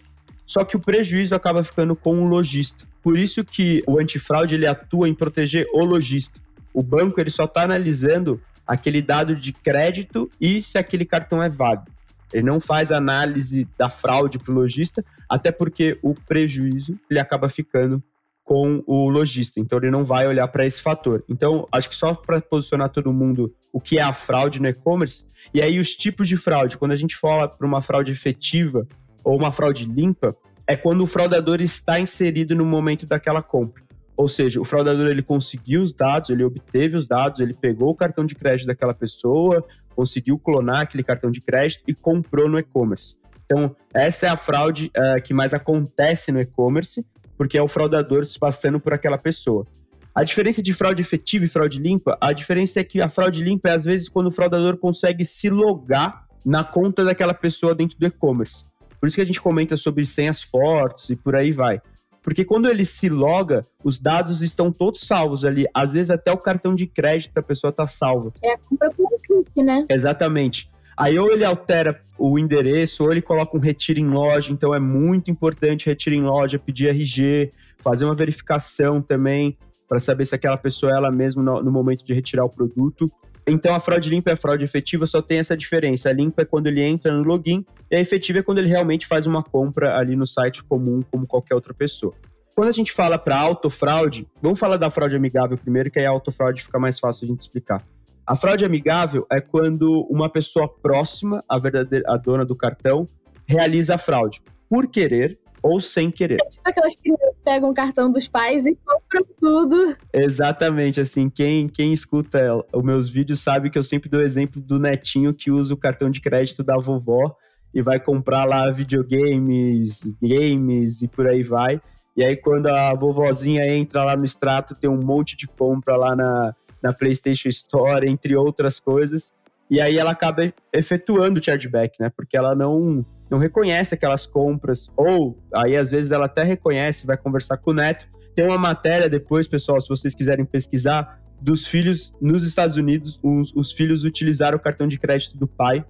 Só 0.47 0.65
que 0.65 0.77
o 0.77 0.81
prejuízo 0.81 1.35
acaba 1.35 1.65
ficando 1.65 1.97
com 1.97 2.23
o 2.23 2.29
lojista. 2.29 2.85
Por 3.03 3.19
isso 3.19 3.45
que 3.45 3.83
o 3.87 3.99
antifraude 3.99 4.55
ele 4.55 4.67
atua 4.67 5.09
em 5.09 5.15
proteger 5.15 5.67
o 5.73 5.85
lojista. 5.85 6.39
O 6.73 6.83
banco 6.83 7.21
ele 7.21 7.31
só 7.31 7.45
está 7.45 7.63
analisando 7.63 8.41
aquele 8.67 9.03
dado 9.03 9.35
de 9.35 9.53
crédito 9.53 10.31
e 10.41 10.63
se 10.63 10.79
aquele 10.79 11.05
cartão 11.05 11.43
é 11.43 11.49
válido. 11.49 11.94
Ele 12.35 12.47
não 12.47 12.59
faz 12.59 12.91
análise 12.91 13.69
da 13.79 13.89
fraude 13.89 14.39
para 14.39 14.51
o 14.51 14.55
lojista, 14.55 15.05
até 15.29 15.53
porque 15.53 15.99
o 16.03 16.15
prejuízo 16.15 16.99
ele 17.09 17.21
acaba 17.21 17.49
ficando 17.49 18.03
com 18.43 18.83
o 18.87 19.09
lojista. 19.09 19.61
Então 19.61 19.79
ele 19.79 19.91
não 19.91 20.05
vai 20.05 20.27
olhar 20.27 20.49
para 20.49 20.67
esse 20.67 20.83
fator. 20.83 21.25
Então, 21.29 21.67
acho 21.73 21.89
que 21.89 21.95
só 21.95 22.13
para 22.13 22.41
posicionar 22.41 22.91
todo 22.91 23.13
mundo 23.13 23.55
o 23.73 23.81
que 23.81 23.99
é 23.99 24.03
a 24.03 24.13
fraude 24.13 24.61
no 24.61 24.69
e-commerce, 24.69 25.25
e 25.53 25.63
aí 25.63 25.79
os 25.79 25.95
tipos 25.95 26.29
de 26.29 26.37
fraude. 26.37 26.77
Quando 26.77 26.93
a 26.93 26.97
gente 26.97 27.17
fala 27.17 27.49
para 27.49 27.67
uma 27.67 27.81
fraude 27.81 28.13
efetiva 28.13 28.87
ou 29.23 29.37
uma 29.39 29.53
fraude 29.53 29.87
limpa, 29.87 30.37
é 30.67 30.77
quando 30.77 31.03
o 31.03 31.07
fraudador 31.07 31.61
está 31.61 32.01
inserido 32.01 32.55
no 32.55 32.65
momento 32.65 33.07
daquela 33.07 33.43
compra. 33.43 33.83
Ou 34.17 34.29
seja, 34.29 34.61
o 34.61 34.65
fraudador 34.65 35.09
ele 35.09 35.23
conseguiu 35.23 35.83
os 35.83 35.93
dados, 35.93 36.31
ele 36.31 36.45
obteve 36.45 36.97
os 36.97 37.07
dados, 37.07 37.41
ele 37.41 37.53
pegou 37.53 37.91
o 37.91 37.97
cartão 37.97 38.25
de 38.25 38.35
crédito 38.35 38.67
daquela 38.67 38.95
pessoa, 38.95 39.65
conseguiu 39.95 40.39
clonar 40.39 40.81
aquele 40.81 41.03
cartão 41.03 41.31
de 41.31 41.41
crédito 41.41 41.83
e 41.89 41.95
comprou 41.95 42.49
no 42.49 42.59
e-commerce. 42.59 43.17
Então, 43.45 43.75
essa 43.93 44.27
é 44.27 44.29
a 44.29 44.37
fraude 44.37 44.91
uh, 44.97 45.23
que 45.23 45.35
mais 45.35 45.53
acontece 45.53 46.33
no 46.33 46.41
e-commerce, 46.41 47.05
porque 47.37 47.59
é 47.59 47.63
o 47.63 47.69
fraudador 47.69 48.25
se 48.25 48.39
passando 48.39 48.81
por 48.81 48.95
aquela 48.95 49.19
pessoa. 49.19 49.67
A 50.15 50.23
diferença 50.23 50.63
de 50.63 50.73
fraude 50.73 51.03
efetiva 51.03 51.45
e 51.45 51.49
fraude 51.49 51.81
limpa, 51.81 52.17
a 52.21 52.33
diferença 52.33 52.81
é 52.81 52.85
que 52.85 53.01
a 53.01 53.09
fraude 53.09 53.43
limpa 53.43 53.69
é 53.69 53.73
às 53.73 53.85
vezes 53.85 54.09
quando 54.09 54.29
o 54.29 54.33
fraudador 54.33 54.77
consegue 54.77 55.25
se 55.25 55.51
logar 55.51 56.25
na 56.47 56.63
conta 56.63 57.05
daquela 57.05 57.35
pessoa 57.35 57.75
dentro 57.75 57.99
do 57.99 58.07
e-commerce. 58.07 58.67
Por 59.01 59.09
isso 59.09 59.17
que 59.17 59.23
a 59.23 59.27
gente 59.27 59.41
comenta 59.41 59.77
sobre 59.77 60.07
senhas 60.07 60.43
fortes 60.43 61.11
e 61.11 61.17
por 61.17 61.35
aí 61.35 61.53
vai. 61.53 61.81
Porque 62.25 62.43
quando 62.43 62.67
ele 62.71 62.87
se 62.87 63.11
loga, 63.11 63.61
os 63.85 64.01
dados 64.01 64.41
estão 64.41 64.73
todos 64.73 65.03
salvos 65.03 65.45
ali. 65.45 65.67
Às 65.75 65.93
vezes 65.93 66.11
até 66.11 66.33
o 66.33 66.39
cartão 66.39 66.75
de 66.75 66.87
crédito 66.87 67.35
da 67.35 67.43
pessoa 67.43 67.71
está 67.71 67.87
salvo. 67.87 68.33
É 68.43 68.55
a 68.55 68.59
compra 68.59 68.91
com 68.97 69.07
clique, 69.19 69.63
né? 69.63 69.85
Exatamente. 69.91 70.71
Aí 70.97 71.19
ou 71.19 71.31
ele 71.31 71.45
altera 71.45 72.01
o 72.19 72.39
endereço, 72.39 73.05
ou 73.05 73.13
ele 73.13 73.21
coloca 73.21 73.55
um 73.55 73.61
retiro 73.61 74.01
em 74.01 74.09
loja. 74.09 74.51
Então 74.51 74.75
é 74.75 74.81
muito 74.81 75.31
importante 75.31 75.87
retiro 75.87 76.17
em 76.17 76.23
loja, 76.23 76.59
pedir 76.59 76.89
RG, 76.89 77.51
fazer 77.79 78.07
uma 78.07 78.15
verificação 78.15 79.03
também 79.03 79.59
para 79.87 79.99
saber 79.99 80.25
se 80.25 80.35
aquela 80.35 80.57
pessoa 80.57 80.93
é 80.93 80.97
ela 80.97 81.11
mesma 81.11 81.43
no, 81.43 81.63
no, 81.63 81.71
momento 81.71 82.07
de 82.07 82.15
retirar 82.15 82.47
o 82.47 82.49
produto. 82.49 83.07
Então 83.47 83.75
a 83.75 83.81
fraude 83.81 84.09
limpa 84.09 84.31
e 84.31 84.33
a 84.33 84.37
fraude 84.37 84.65
efetiva 84.65 85.07
só 85.07 85.21
tem 85.21 85.39
essa 85.39 85.57
diferença. 85.57 86.09
A 86.09 86.13
limpa 86.13 86.43
é 86.43 86.45
quando 86.45 86.67
ele 86.67 86.83
entra 86.83 87.13
no 87.13 87.23
login 87.23 87.65
e 87.91 87.97
a 87.97 88.01
efetiva 88.01 88.39
é 88.39 88.43
quando 88.43 88.59
ele 88.59 88.69
realmente 88.69 89.07
faz 89.07 89.27
uma 89.27 89.43
compra 89.43 89.97
ali 89.99 90.17
no 90.17 90.27
site 90.27 90.65
comum, 90.65 91.03
como 91.11 91.27
qualquer 91.27 91.55
outra 91.55 91.75
pessoa. 91.75 92.15
Quando 92.55 92.69
a 92.69 92.73
gente 92.73 92.93
fala 92.93 93.19
para 93.19 93.37
autofraude, 93.37 94.27
vamos 94.41 94.59
falar 94.59 94.77
da 94.77 94.89
fraude 94.89 95.17
amigável 95.17 95.59
primeiro, 95.59 95.91
que 95.91 95.99
aí 95.99 96.07
a 96.07 96.11
autofraude 96.11 96.63
fica 96.63 96.79
mais 96.79 96.99
fácil 96.99 97.27
a 97.27 97.29
gente 97.29 97.41
explicar. 97.41 97.85
A 98.27 98.35
fraude 98.37 98.65
amigável 98.65 99.27
é 99.31 99.41
quando 99.41 100.07
uma 100.09 100.31
pessoa 100.31 100.67
próxima 100.67 101.45
à 101.49 101.59
verdadeira 101.59 102.05
à 102.09 102.17
dona 102.17 102.45
do 102.45 102.57
cartão 102.57 103.07
realiza 103.47 103.97
a 103.97 103.99
fraude 103.99 104.41
por 104.69 104.87
querer 104.87 105.39
ou 105.65 105.81
sem 105.81 106.11
querer. 106.11 106.37
É 106.43 106.49
tipo 106.49 106.69
aquelas 106.69 106.95
que 106.95 107.11
pegam 107.43 107.71
o 107.71 107.75
cartão 107.75 108.13
dos 108.13 108.29
pais 108.29 108.67
e 108.67 108.77
compram 108.85 109.27
tudo. 109.41 109.97
Exatamente, 110.13 111.01
assim, 111.01 111.31
quem, 111.31 111.67
quem 111.69 111.91
escuta 111.91 112.63
os 112.71 112.83
meus 112.83 113.09
vídeos 113.09 113.41
sabe 113.41 113.71
que 113.71 113.79
eu 113.79 113.83
sempre 113.83 114.11
dou 114.11 114.21
exemplo 114.21 114.61
do 114.61 114.79
netinho 114.79 115.33
que 115.33 115.51
usa 115.51 115.73
o 115.73 115.79
cartão 115.79 116.11
de 116.11 116.21
crédito 116.21 116.63
da 116.63 116.77
vovó 116.77 117.35
e 117.73 117.81
vai 117.81 117.99
comprar 117.99 118.45
lá 118.45 118.71
videogames, 118.71 120.15
games 120.21 121.01
e 121.01 121.09
por 121.09 121.27
aí 121.27 121.43
vai. 121.43 121.81
E 122.15 122.23
aí 122.23 122.37
quando 122.37 122.67
a 122.67 122.93
vovozinha 122.93 123.67
entra 123.67 124.05
lá 124.05 124.15
no 124.15 124.25
extrato, 124.25 124.75
tem 124.75 124.91
um 124.91 125.03
monte 125.03 125.35
de 125.35 125.47
compra 125.47 125.97
lá 125.97 126.15
na, 126.15 126.55
na 126.83 126.93
PlayStation 126.93 127.49
Store, 127.49 128.07
entre 128.07 128.37
outras 128.37 128.79
coisas. 128.79 129.33
E 129.71 129.81
aí 129.81 129.97
ela 129.97 130.11
acaba 130.11 130.53
efetuando 130.71 131.41
o 131.41 131.43
chargeback, 131.43 131.99
né? 131.99 132.13
Porque 132.15 132.37
ela 132.37 132.55
não 132.55 133.05
não 133.35 133.41
reconhece 133.41 133.97
aquelas 133.97 134.27
compras, 134.27 134.89
ou 134.97 135.37
aí 135.53 135.77
às 135.77 135.91
vezes 135.91 136.13
ela 136.13 136.27
até 136.27 136.45
reconhece, 136.45 137.05
vai 137.05 137.17
conversar 137.17 137.57
com 137.57 137.73
o 137.73 137.75
neto. 137.75 138.07
Tem 138.33 138.47
uma 138.47 138.57
matéria 138.57 139.11
depois, 139.11 139.49
pessoal, 139.49 139.81
se 139.81 139.89
vocês 139.89 140.15
quiserem 140.15 140.45
pesquisar, 140.45 141.21
dos 141.43 141.67
filhos 141.67 142.15
nos 142.21 142.45
Estados 142.45 142.77
Unidos, 142.77 143.19
os, 143.23 143.53
os 143.55 143.73
filhos 143.73 144.05
utilizaram 144.05 144.57
o 144.57 144.61
cartão 144.61 144.87
de 144.87 144.99
crédito 144.99 145.37
do 145.37 145.49
pai 145.49 145.85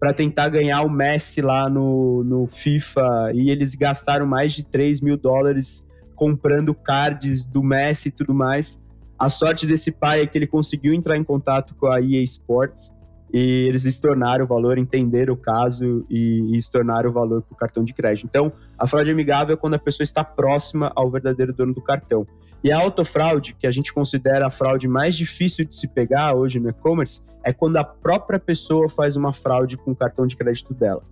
para 0.00 0.12
tentar 0.12 0.48
ganhar 0.48 0.82
o 0.82 0.90
Messi 0.90 1.40
lá 1.40 1.70
no, 1.70 2.24
no 2.24 2.48
FIFA 2.48 3.30
e 3.32 3.48
eles 3.48 3.76
gastaram 3.76 4.26
mais 4.26 4.52
de 4.52 4.64
3 4.64 5.00
mil 5.00 5.16
dólares 5.16 5.86
comprando 6.16 6.74
cards 6.74 7.44
do 7.44 7.62
Messi 7.62 8.08
e 8.08 8.12
tudo 8.12 8.34
mais. 8.34 8.76
A 9.16 9.28
sorte 9.28 9.68
desse 9.68 9.92
pai 9.92 10.22
é 10.22 10.26
que 10.26 10.36
ele 10.36 10.48
conseguiu 10.48 10.92
entrar 10.92 11.16
em 11.16 11.22
contato 11.24 11.76
com 11.76 11.86
a 11.86 12.00
EA 12.00 12.22
Sports 12.22 12.92
e 13.32 13.66
eles 13.68 13.84
estornaram 13.84 14.44
o 14.44 14.48
valor, 14.48 14.78
entenderam 14.78 15.34
o 15.34 15.36
caso 15.36 16.04
e, 16.08 16.54
e 16.54 16.56
estornaram 16.56 17.10
o 17.10 17.12
valor 17.12 17.42
para 17.42 17.54
o 17.54 17.56
cartão 17.56 17.84
de 17.84 17.92
crédito. 17.92 18.26
Então, 18.26 18.52
a 18.78 18.86
fraude 18.86 19.10
amigável 19.10 19.54
é 19.54 19.56
quando 19.56 19.74
a 19.74 19.78
pessoa 19.78 20.04
está 20.04 20.24
próxima 20.24 20.92
ao 20.94 21.10
verdadeiro 21.10 21.52
dono 21.52 21.74
do 21.74 21.82
cartão. 21.82 22.26
E 22.62 22.72
a 22.72 22.78
autofraude, 22.78 23.54
que 23.54 23.66
a 23.66 23.70
gente 23.70 23.92
considera 23.92 24.46
a 24.46 24.50
fraude 24.50 24.88
mais 24.88 25.14
difícil 25.14 25.64
de 25.64 25.76
se 25.76 25.86
pegar 25.86 26.34
hoje 26.34 26.58
no 26.58 26.68
e-commerce, 26.68 27.22
é 27.44 27.52
quando 27.52 27.76
a 27.76 27.84
própria 27.84 28.38
pessoa 28.38 28.88
faz 28.88 29.14
uma 29.14 29.32
fraude 29.32 29.76
com 29.76 29.92
o 29.92 29.96
cartão 29.96 30.26
de 30.26 30.36
crédito 30.36 30.74
dela. 30.74 31.02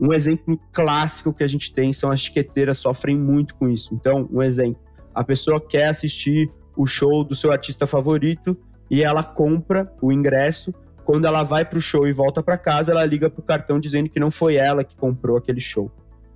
Um 0.00 0.12
exemplo 0.12 0.58
clássico 0.72 1.32
que 1.32 1.44
a 1.44 1.46
gente 1.46 1.72
tem 1.72 1.92
são 1.92 2.10
as 2.10 2.20
chiqueteiras 2.20 2.78
sofrem 2.78 3.16
muito 3.16 3.54
com 3.54 3.68
isso. 3.68 3.94
Então, 3.94 4.28
um 4.32 4.42
exemplo, 4.42 4.80
a 5.14 5.22
pessoa 5.22 5.60
quer 5.60 5.88
assistir 5.88 6.50
o 6.76 6.86
show 6.86 7.22
do 7.22 7.34
seu 7.34 7.52
artista 7.52 7.86
favorito 7.86 8.56
e 8.90 9.02
ela 9.02 9.22
compra 9.22 9.92
o 10.00 10.10
ingresso 10.10 10.74
quando 11.04 11.26
ela 11.26 11.42
vai 11.42 11.64
para 11.64 11.78
o 11.78 11.80
show 11.80 12.06
e 12.06 12.12
volta 12.12 12.42
para 12.42 12.56
casa, 12.56 12.92
ela 12.92 13.04
liga 13.04 13.28
para 13.30 13.40
o 13.40 13.44
cartão 13.44 13.78
dizendo 13.78 14.08
que 14.08 14.18
não 14.18 14.30
foi 14.30 14.56
ela 14.56 14.82
que 14.82 14.96
comprou 14.96 15.36
aquele 15.36 15.60
show. 15.60 15.90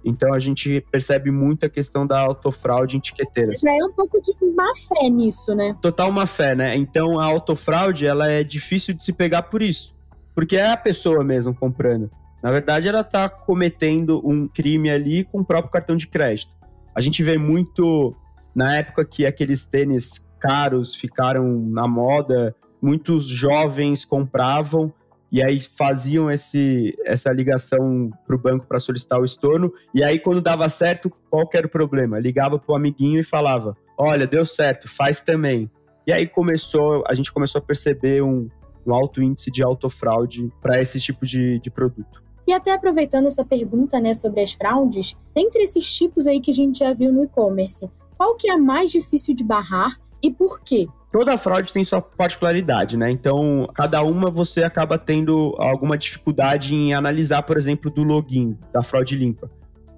Então 0.05 0.33
a 0.33 0.39
gente 0.39 0.81
percebe 0.91 1.31
muito 1.31 1.67
a 1.67 1.69
questão 1.69 2.07
da 2.07 2.21
autofraude 2.21 2.97
em 2.97 2.99
etiqueteiras. 2.99 3.61
Já 3.61 3.73
é 3.73 3.85
um 3.85 3.93
pouco 3.93 4.21
de 4.23 4.33
má 4.55 4.73
fé 4.89 5.09
nisso, 5.09 5.55
né? 5.55 5.77
Total 5.83 6.11
má 6.13 6.27
fé, 6.27 6.55
né? 6.55 6.77
Então 6.77 7.19
a 7.19 7.27
autofraude 7.27 8.07
ela 8.07 8.31
é 8.31 8.45
difícil 8.45 8.95
de 8.95 9.05
se 9.05 9.13
pegar 9.13 9.43
por 9.45 9.61
isso. 9.61 9.97
Porque 10.35 10.57
é 10.57 10.71
a 10.71 10.77
pessoa 10.77 11.25
mesmo 11.25 11.55
comprando. 11.55 12.11
Na 12.43 12.53
verdade, 12.53 12.87
ela 12.87 13.01
está 13.01 13.29
cometendo 13.29 14.23
um 14.25 14.47
crime 14.47 14.89
ali 14.89 15.25
com 15.25 15.41
o 15.41 15.45
próprio 15.45 15.73
cartão 15.73 15.97
de 15.97 16.07
crédito. 16.07 16.53
A 16.95 17.01
gente 17.01 17.23
vê 17.23 17.37
muito 17.37 18.15
na 18.55 18.77
época 18.77 19.05
que 19.05 19.27
aqueles 19.27 19.67
tênis 19.67 20.25
caros 20.39 20.95
ficaram 20.95 21.45
na 21.45 21.89
moda 21.89 22.55
muitos 22.81 23.27
jovens 23.27 24.05
compravam 24.05 24.93
e 25.31 25.43
aí 25.43 25.61
faziam 25.61 26.31
esse, 26.31 26.97
essa 27.05 27.31
ligação 27.31 28.11
para 28.27 28.35
o 28.35 28.39
banco 28.39 28.67
para 28.67 28.81
solicitar 28.81 29.21
o 29.21 29.25
estorno. 29.25 29.73
E 29.95 30.03
aí, 30.03 30.19
quando 30.19 30.41
dava 30.41 30.69
certo, 30.69 31.13
qual 31.31 31.49
era 31.53 31.67
o 31.67 31.71
problema? 31.71 32.19
Ligava 32.19 32.59
para 32.59 32.73
o 32.73 32.77
amiguinho 32.77 33.21
e 33.21 33.25
falava: 33.25 33.77
Olha, 33.97 34.27
deu 34.27 34.45
certo, 34.45 34.89
faz 34.89 35.21
também. 35.21 35.71
E 36.07 36.13
aí 36.13 36.27
começou, 36.27 37.05
a 37.07 37.15
gente 37.15 37.31
começou 37.31 37.59
a 37.59 37.63
perceber 37.63 38.23
um, 38.23 38.49
um 38.87 38.95
alto 38.95 39.23
índice 39.23 39.51
de 39.51 39.63
autofraude 39.63 40.51
para 40.63 40.81
esse 40.81 40.99
tipo 40.99 41.27
de, 41.27 41.59
de 41.59 41.71
produto. 41.71 42.23
E 42.47 42.53
até 42.55 42.73
aproveitando 42.73 43.27
essa 43.27 43.45
pergunta 43.45 44.01
né, 44.01 44.15
sobre 44.15 44.41
as 44.41 44.53
fraudes, 44.53 45.15
dentre 45.35 45.63
esses 45.63 45.85
tipos 45.95 46.27
aí 46.27 46.41
que 46.41 46.51
a 46.51 46.55
gente 46.55 46.79
já 46.79 46.95
viu 46.95 47.13
no 47.13 47.25
e-commerce, 47.25 47.91
qual 48.17 48.35
que 48.37 48.49
é 48.49 48.55
a 48.55 48.59
mais 48.59 48.91
difícil 48.91 49.35
de 49.35 49.45
barrar 49.45 50.01
e 50.23 50.33
por 50.33 50.63
quê? 50.63 50.89
Toda 51.11 51.39
fraude 51.39 51.73
tem 51.73 51.87
sua 51.87 52.03
particularidade, 52.03 52.97
né? 52.97 53.11
Então, 53.11 53.69
cada 53.75 54.03
uma 54.03 54.31
você 54.31 54.63
acaba 54.63 54.99
tendo 54.99 55.55
alguma 55.59 55.97
dificuldade 55.97 56.75
em 56.75 56.93
analisar, 56.93 57.43
por 57.43 57.57
exemplo, 57.57 57.91
do 57.91 58.03
login 58.03 58.59
da 58.73 58.83
fraude 58.83 59.17
limpa. 59.17 59.51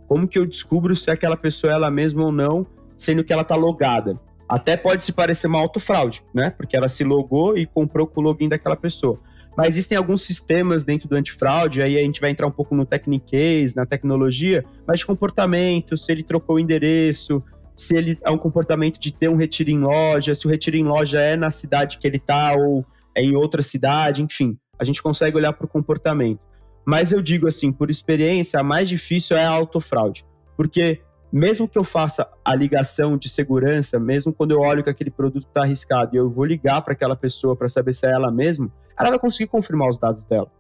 Como 0.07 0.29
que 0.29 0.39
eu 0.39 0.47
descubro 0.47 0.95
se 0.95 1.11
aquela 1.11 1.37
pessoa 1.37 1.73
é 1.73 1.77
ela 1.77 1.91
mesma 1.91 2.25
ou 2.25 2.31
não, 2.31 2.65
sendo 2.97 3.25
que 3.25 3.33
ela 3.33 3.43
está 3.43 3.57
logada? 3.57 4.21
Até 4.49 4.77
pode 4.77 5.05
se 5.05 5.13
parecer 5.13 5.49
uma 5.49 5.61
autofraude, 5.61 6.23
né? 6.33 6.51
Porque 6.51 6.77
ela 6.77 6.89
se 6.89 7.03
logou 7.03 7.57
e 7.57 7.67
comprou 7.67 8.07
com 8.07 8.21
o 8.21 8.25
login 8.25 8.49
daquela 8.49 8.77
pessoa. 8.77 9.21
Mas 9.57 9.69
existem 9.77 9.99
alguns 9.99 10.23
sistemas 10.23 10.85
dentro 10.85 11.09
do 11.09 11.17
antifraude, 11.17 11.83
aí 11.83 11.99
a 11.99 12.03
gente 12.03 12.21
vai 12.21 12.31
entrar 12.31 12.47
um 12.47 12.53
pouco 12.53 12.75
no 12.75 12.87
technique, 12.87 13.67
na 13.75 13.85
tecnologia, 13.85 14.65
mas 14.87 15.01
de 15.01 15.07
comportamento, 15.07 15.97
se 15.97 16.11
ele 16.11 16.23
trocou 16.23 16.57
o 16.57 16.59
endereço, 16.59 17.43
se 17.81 17.97
ele 17.97 18.19
é 18.23 18.31
um 18.31 18.37
comportamento 18.37 18.99
de 19.01 19.13
ter 19.13 19.29
um 19.29 19.37
retiro 19.37 19.71
em 19.71 19.81
loja, 19.81 20.35
se 20.35 20.47
o 20.47 20.51
retiro 20.51 20.77
em 20.77 20.85
loja 20.85 21.21
é 21.21 21.35
na 21.35 21.51
cidade 21.51 21.99
que 21.99 22.07
ele 22.07 22.19
está 22.19 22.55
ou 22.55 22.85
é 23.17 23.23
em 23.23 23.35
outra 23.35 23.63
cidade, 23.63 24.23
enfim, 24.23 24.59
a 24.79 24.85
gente 24.85 25.03
consegue 25.03 25.37
olhar 25.37 25.53
para 25.53 25.65
o 25.65 25.69
comportamento. 25.69 26.41
Mas 26.85 27.11
eu 27.11 27.23
digo 27.23 27.49
assim, 27.49 27.73
por 27.73 27.91
experiência, 27.91 28.61
a 28.61 28.63
mais 28.63 28.89
difícil 28.89 29.37
é 29.37 29.45
a 29.45 29.51
autofraude, 29.51 30.27
porque 30.57 31.01
mesmo 31.33 31.67
que 31.67 31.79
eu 31.79 31.85
faça 31.85 32.29
a 32.45 32.55
ligação 32.55 33.17
de 33.17 33.29
segurança, 33.29 33.99
mesmo 33.99 34.33
quando 34.33 34.51
eu 34.51 34.61
olho 34.61 34.83
que 34.83 34.91
aquele 34.91 35.11
produto 35.11 35.47
está 35.47 35.63
arriscado 35.63 36.15
e 36.15 36.19
eu 36.19 36.29
vou 36.29 36.45
ligar 36.45 36.83
para 36.83 36.93
aquela 36.93 37.17
pessoa 37.17 37.57
para 37.57 37.69
saber 37.69 37.95
se 37.95 38.07
é 38.07 38.11
ela 38.11 38.31
mesma, 38.31 38.71
ela 38.99 39.11
vai 39.11 39.19
conseguir 39.19 39.49
confirmar 39.49 39.89
os 39.89 39.99
dados 39.99 40.23
dela. 40.25 40.51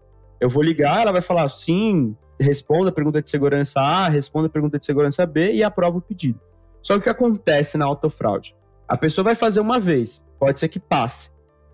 Eu 0.40 0.48
vou 0.48 0.62
ligar, 0.62 1.02
ela 1.02 1.12
vai 1.12 1.20
falar 1.20 1.48
sim, 1.48 2.16
responda 2.38 2.88
a 2.88 2.92
pergunta 2.92 3.20
de 3.20 3.28
segurança 3.28 3.80
A, 3.80 4.08
responda 4.08 4.46
a 4.46 4.50
pergunta 4.50 4.78
de 4.78 4.86
segurança 4.86 5.26
B 5.26 5.52
e 5.52 5.62
aprova 5.62 5.98
o 5.98 6.00
pedido. 6.00 6.40
Só 6.82 6.94
que 6.94 7.00
o 7.00 7.02
que 7.02 7.10
acontece 7.10 7.76
na 7.76 7.84
autofraude? 7.84 8.54
A 8.88 8.96
pessoa 8.96 9.24
vai 9.24 9.34
fazer 9.34 9.60
uma 9.60 9.78
vez, 9.78 10.24
pode 10.38 10.58
ser 10.58 10.68
que 10.68 10.80
passe. 10.80 11.30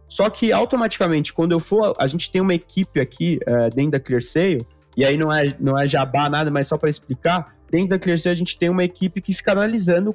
Só 0.08 0.28
que 0.30 0.52
automaticamente, 0.52 1.32
quando 1.32 1.52
eu 1.52 1.60
for, 1.60 1.94
a 1.98 2.06
gente 2.06 2.30
tem 2.30 2.40
uma 2.40 2.54
equipe 2.54 3.00
aqui 3.00 3.38
é, 3.46 3.70
dentro 3.70 3.92
da 3.92 4.00
ClearSale, 4.00 4.66
e 4.96 5.04
aí 5.04 5.16
não 5.16 5.32
é, 5.32 5.54
não 5.60 5.78
é 5.78 5.86
jabá 5.86 6.28
nada, 6.28 6.50
mas 6.50 6.68
só 6.68 6.78
para 6.78 6.88
explicar, 6.88 7.56
dentro 7.70 7.88
da 7.88 7.98
ClearSale 7.98 8.32
a 8.32 8.36
gente 8.36 8.58
tem 8.58 8.68
uma 8.68 8.84
equipe 8.84 9.20
que 9.20 9.32
fica 9.32 9.52
analisando 9.52 10.14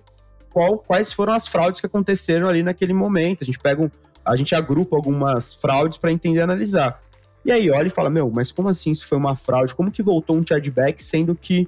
qual, 0.51 0.77
quais 0.77 1.11
foram 1.11 1.33
as 1.33 1.47
fraudes 1.47 1.79
que 1.79 1.87
aconteceram 1.87 2.47
ali 2.47 2.63
naquele 2.63 2.93
momento. 2.93 3.39
A 3.41 3.45
gente 3.45 3.59
pega 3.59 3.81
um, 3.81 3.89
a 4.23 4.35
gente 4.35 4.53
agrupa 4.53 4.95
algumas 4.95 5.53
fraudes 5.53 5.97
para 5.97 6.11
entender 6.11 6.39
e 6.39 6.41
analisar. 6.41 6.99
E 7.43 7.51
aí 7.51 7.71
olha 7.71 7.87
e 7.87 7.89
fala, 7.89 8.09
meu, 8.09 8.29
mas 8.29 8.51
como 8.51 8.69
assim 8.69 8.91
isso 8.91 9.07
foi 9.07 9.17
uma 9.17 9.35
fraude? 9.35 9.73
Como 9.73 9.91
que 9.91 10.03
voltou 10.03 10.37
um 10.37 10.45
chargeback 10.47 11.03
sendo 11.03 11.35
que 11.35 11.67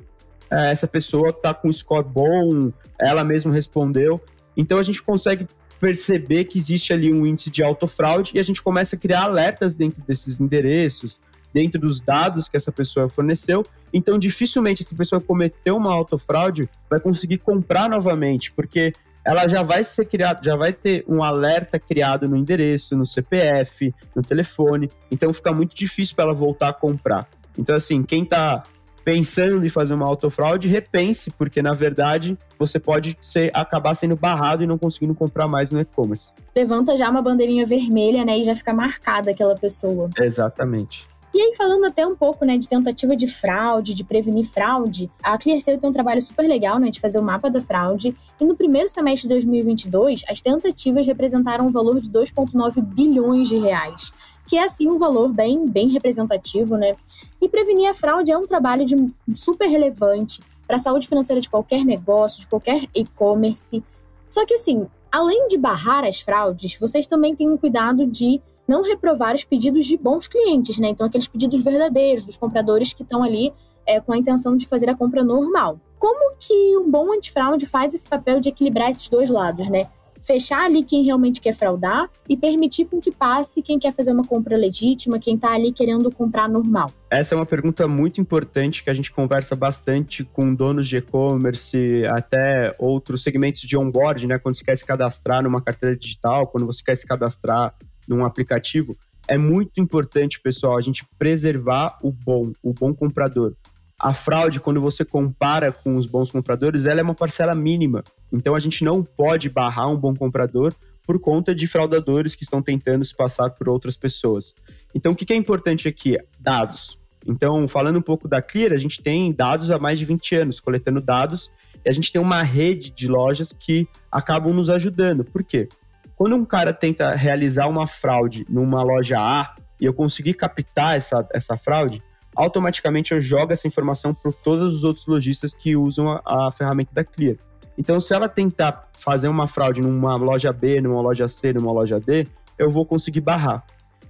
é, 0.53 0.71
essa 0.71 0.87
pessoa 0.87 1.29
está 1.29 1.51
com 1.53 1.71
score 1.71 2.05
bom, 2.07 2.71
ela 2.99 3.23
mesma 3.23 3.51
respondeu. 3.51 4.21
Então 4.55 4.77
a 4.77 4.83
gente 4.83 5.01
consegue 5.01 5.47
perceber 5.79 6.45
que 6.45 6.59
existe 6.59 6.93
ali 6.93 7.11
um 7.11 7.25
índice 7.25 7.49
de 7.49 7.63
autofraude 7.63 8.31
e 8.35 8.39
a 8.39 8.43
gente 8.43 8.61
começa 8.61 8.95
a 8.95 8.99
criar 8.99 9.23
alertas 9.23 9.73
dentro 9.73 10.01
desses 10.07 10.39
endereços, 10.39 11.19
dentro 11.51 11.81
dos 11.81 11.99
dados 11.99 12.47
que 12.47 12.55
essa 12.55 12.71
pessoa 12.71 13.09
forneceu. 13.09 13.65
Então, 13.91 14.17
dificilmente 14.19 14.83
essa 14.83 14.95
pessoa 14.95 15.19
cometeu 15.19 15.75
uma 15.75 15.93
autofraude 15.93 16.69
vai 16.89 16.99
conseguir 16.99 17.39
comprar 17.39 17.89
novamente, 17.89 18.51
porque 18.51 18.93
ela 19.25 19.47
já 19.47 19.63
vai 19.63 19.83
ser 19.83 20.05
criada, 20.05 20.39
já 20.43 20.55
vai 20.55 20.71
ter 20.71 21.03
um 21.07 21.23
alerta 21.23 21.79
criado 21.79 22.29
no 22.29 22.37
endereço, 22.37 22.95
no 22.95 23.05
CPF, 23.05 23.93
no 24.15 24.21
telefone. 24.21 24.89
Então 25.09 25.33
fica 25.33 25.51
muito 25.51 25.75
difícil 25.75 26.15
para 26.15 26.25
ela 26.25 26.33
voltar 26.33 26.69
a 26.69 26.73
comprar. 26.73 27.27
Então, 27.57 27.75
assim, 27.75 28.03
quem 28.03 28.23
está 28.23 28.63
pensando 29.03 29.65
em 29.65 29.69
fazer 29.69 29.93
uma 29.93 30.05
autofraude, 30.05 30.67
repense, 30.67 31.31
porque 31.31 31.61
na 31.61 31.73
verdade 31.73 32.37
você 32.57 32.79
pode 32.79 33.17
ser, 33.19 33.51
acabar 33.53 33.95
sendo 33.95 34.15
barrado 34.15 34.63
e 34.63 34.67
não 34.67 34.77
conseguindo 34.77 35.13
comprar 35.13 35.47
mais 35.47 35.71
no 35.71 35.79
e-commerce. 35.79 36.31
Levanta 36.55 36.95
já 36.95 37.09
uma 37.09 37.21
bandeirinha 37.21 37.65
vermelha, 37.65 38.23
né, 38.23 38.37
e 38.37 38.43
já 38.43 38.55
fica 38.55 38.73
marcada 38.73 39.31
aquela 39.31 39.55
pessoa. 39.55 40.09
Exatamente. 40.17 41.07
E 41.33 41.41
aí, 41.41 41.55
falando 41.55 41.85
até 41.85 42.05
um 42.05 42.15
pouco, 42.15 42.45
né, 42.45 42.59
de 42.59 42.69
tentativa 42.69 43.15
de 43.15 43.25
fraude, 43.25 43.95
de 43.95 44.03
prevenir 44.03 44.45
fraude, 44.45 45.09
a 45.23 45.35
ClearSale 45.35 45.79
tem 45.79 45.89
um 45.89 45.93
trabalho 45.93 46.21
super 46.21 46.47
legal, 46.47 46.77
né, 46.77 46.91
de 46.91 46.99
fazer 46.99 47.17
o 47.17 47.23
mapa 47.23 47.49
da 47.49 47.59
fraude. 47.59 48.15
E 48.39 48.45
no 48.45 48.55
primeiro 48.55 48.87
semestre 48.87 49.27
de 49.27 49.33
2022, 49.33 50.21
as 50.29 50.41
tentativas 50.41 51.07
representaram 51.07 51.65
um 51.65 51.71
valor 51.71 51.99
de 51.99 52.07
2,9 52.07 52.79
bilhões 52.83 53.49
de 53.49 53.57
reais. 53.57 54.13
Que 54.47 54.57
é 54.57 54.63
assim 54.63 54.87
um 54.87 54.97
valor 54.97 55.29
bem, 55.29 55.67
bem 55.67 55.89
representativo, 55.89 56.77
né? 56.77 56.95
E 57.41 57.47
prevenir 57.47 57.89
a 57.89 57.93
fraude 57.93 58.31
é 58.31 58.37
um 58.37 58.45
trabalho 58.45 58.85
de 58.85 58.95
super 59.35 59.67
relevante 59.67 60.41
para 60.67 60.77
a 60.77 60.79
saúde 60.79 61.07
financeira 61.07 61.41
de 61.41 61.49
qualquer 61.49 61.83
negócio, 61.85 62.41
de 62.41 62.47
qualquer 62.47 62.87
e-commerce. 62.95 63.83
Só 64.29 64.45
que 64.45 64.55
assim, 64.55 64.87
além 65.11 65.47
de 65.47 65.57
barrar 65.57 66.03
as 66.03 66.19
fraudes, 66.19 66.77
vocês 66.79 67.05
também 67.05 67.35
têm 67.35 67.49
um 67.49 67.57
cuidado 67.57 68.05
de 68.05 68.41
não 68.67 68.81
reprovar 68.81 69.35
os 69.35 69.43
pedidos 69.43 69.85
de 69.85 69.97
bons 69.97 70.27
clientes, 70.27 70.77
né? 70.77 70.87
Então, 70.89 71.05
aqueles 71.05 71.27
pedidos 71.27 71.63
verdadeiros 71.63 72.25
dos 72.25 72.37
compradores 72.37 72.93
que 72.93 73.03
estão 73.03 73.21
ali 73.21 73.53
é, 73.85 73.99
com 73.99 74.13
a 74.13 74.17
intenção 74.17 74.55
de 74.55 74.67
fazer 74.67 74.89
a 74.89 74.95
compra 74.95 75.23
normal. 75.23 75.79
Como 75.99 76.35
que 76.37 76.77
um 76.77 76.89
bom 76.89 77.13
antifraude 77.13 77.65
faz 77.65 77.93
esse 77.93 78.07
papel 78.07 78.39
de 78.39 78.49
equilibrar 78.49 78.89
esses 78.89 79.07
dois 79.09 79.29
lados, 79.29 79.67
né? 79.69 79.89
Fechar 80.23 80.63
ali 80.65 80.83
quem 80.83 81.03
realmente 81.03 81.41
quer 81.41 81.53
fraudar 81.53 82.09
e 82.29 82.37
permitir 82.37 82.85
com 82.85 83.01
que 83.01 83.11
passe 83.11 83.61
quem 83.61 83.77
quer 83.77 83.93
fazer 83.93 84.13
uma 84.13 84.23
compra 84.23 84.55
legítima, 84.55 85.19
quem 85.19 85.35
está 85.35 85.51
ali 85.51 85.73
querendo 85.73 86.09
comprar 86.09 86.47
normal. 86.47 86.89
Essa 87.09 87.35
é 87.35 87.37
uma 87.37 87.45
pergunta 87.45 87.85
muito 87.89 88.21
importante 88.21 88.85
que 88.85 88.89
a 88.89 88.93
gente 88.93 89.11
conversa 89.11 89.53
bastante 89.53 90.23
com 90.23 90.55
donos 90.55 90.87
de 90.87 90.95
e-commerce, 90.95 92.05
até 92.05 92.73
outros 92.79 93.21
segmentos 93.21 93.59
de 93.61 93.77
onboard, 93.77 94.25
né? 94.25 94.39
Quando 94.39 94.55
você 94.55 94.63
quer 94.63 94.77
se 94.77 94.85
cadastrar 94.85 95.43
numa 95.43 95.61
carteira 95.61 95.93
digital, 95.93 96.47
quando 96.47 96.65
você 96.65 96.81
quer 96.81 96.95
se 96.95 97.05
cadastrar 97.05 97.75
num 98.07 98.23
aplicativo, 98.23 98.95
é 99.27 99.37
muito 99.37 99.81
importante, 99.81 100.39
pessoal, 100.39 100.77
a 100.77 100.81
gente 100.81 101.05
preservar 101.19 101.97
o 102.01 102.13
bom, 102.13 102.53
o 102.63 102.73
bom 102.73 102.93
comprador. 102.93 103.53
A 103.99 104.13
fraude, 104.13 104.59
quando 104.59 104.81
você 104.81 105.05
compara 105.05 105.71
com 105.71 105.95
os 105.95 106.05
bons 106.05 106.31
compradores, 106.31 106.85
ela 106.85 106.99
é 106.99 107.03
uma 107.03 107.15
parcela 107.15 107.55
mínima. 107.55 108.03
Então 108.33 108.55
a 108.55 108.59
gente 108.59 108.83
não 108.83 109.03
pode 109.03 109.47
barrar 109.47 109.87
um 109.87 109.95
bom 109.95 110.15
comprador 110.15 110.73
por 111.05 111.19
conta 111.19 111.53
de 111.53 111.67
fraudadores 111.67 112.33
que 112.33 112.43
estão 112.43 112.61
tentando 112.61 113.05
se 113.05 113.15
passar 113.15 113.51
por 113.51 113.69
outras 113.69 113.95
pessoas. 113.95 114.55
Então 114.95 115.11
o 115.11 115.15
que 115.15 115.31
é 115.31 115.35
importante 115.35 115.87
aqui? 115.87 116.17
Dados. 116.39 116.97
Então, 117.25 117.67
falando 117.67 117.99
um 117.99 118.01
pouco 118.01 118.27
da 118.27 118.41
Clear, 118.41 118.73
a 118.73 118.77
gente 118.77 119.01
tem 119.01 119.31
dados 119.31 119.71
há 119.71 119.77
mais 119.77 119.97
de 119.97 120.05
20 120.05 120.35
anos, 120.35 120.59
coletando 120.59 120.99
dados, 120.99 121.49
e 121.85 121.89
a 121.89 121.91
gente 121.93 122.11
tem 122.11 122.21
uma 122.21 122.43
rede 122.43 122.89
de 122.89 123.07
lojas 123.07 123.53
que 123.53 123.87
acabam 124.11 124.53
nos 124.53 124.69
ajudando. 124.69 125.23
Por 125.23 125.43
quê? 125.43 125.69
Quando 126.15 126.35
um 126.35 126.45
cara 126.45 126.73
tenta 126.73 127.13
realizar 127.15 127.67
uma 127.67 127.87
fraude 127.87 128.45
numa 128.49 128.83
loja 128.83 129.17
A 129.19 129.55
e 129.79 129.85
eu 129.85 129.93
conseguir 129.93 130.33
captar 130.33 130.95
essa, 130.97 131.27
essa 131.33 131.57
fraude, 131.57 132.01
automaticamente 132.35 133.13
eu 133.13 133.21
jogo 133.21 133.53
essa 133.53 133.67
informação 133.67 134.13
para 134.13 134.31
todos 134.31 134.75
os 134.75 134.83
outros 134.83 135.05
lojistas 135.05 135.53
que 135.53 135.75
usam 135.75 136.09
a, 136.09 136.21
a, 136.25 136.51
ferramenta 136.51 136.93
da 136.93 137.03
Clear. 137.03 137.37
Então, 137.77 137.99
se 137.99 138.13
ela 138.13 138.29
tentar 138.29 138.89
fazer 138.93 139.27
uma 139.27 139.47
fraude 139.47 139.81
numa 139.81 140.15
loja 140.15 140.53
B, 140.53 140.79
numa 140.79 141.01
loja 141.01 141.27
C, 141.27 141.53
numa 141.53 141.71
loja 141.71 141.99
D, 141.99 142.27
eu 142.57 142.69
vou 142.69 142.85
conseguir 142.85 143.21
barrar. 143.21 143.63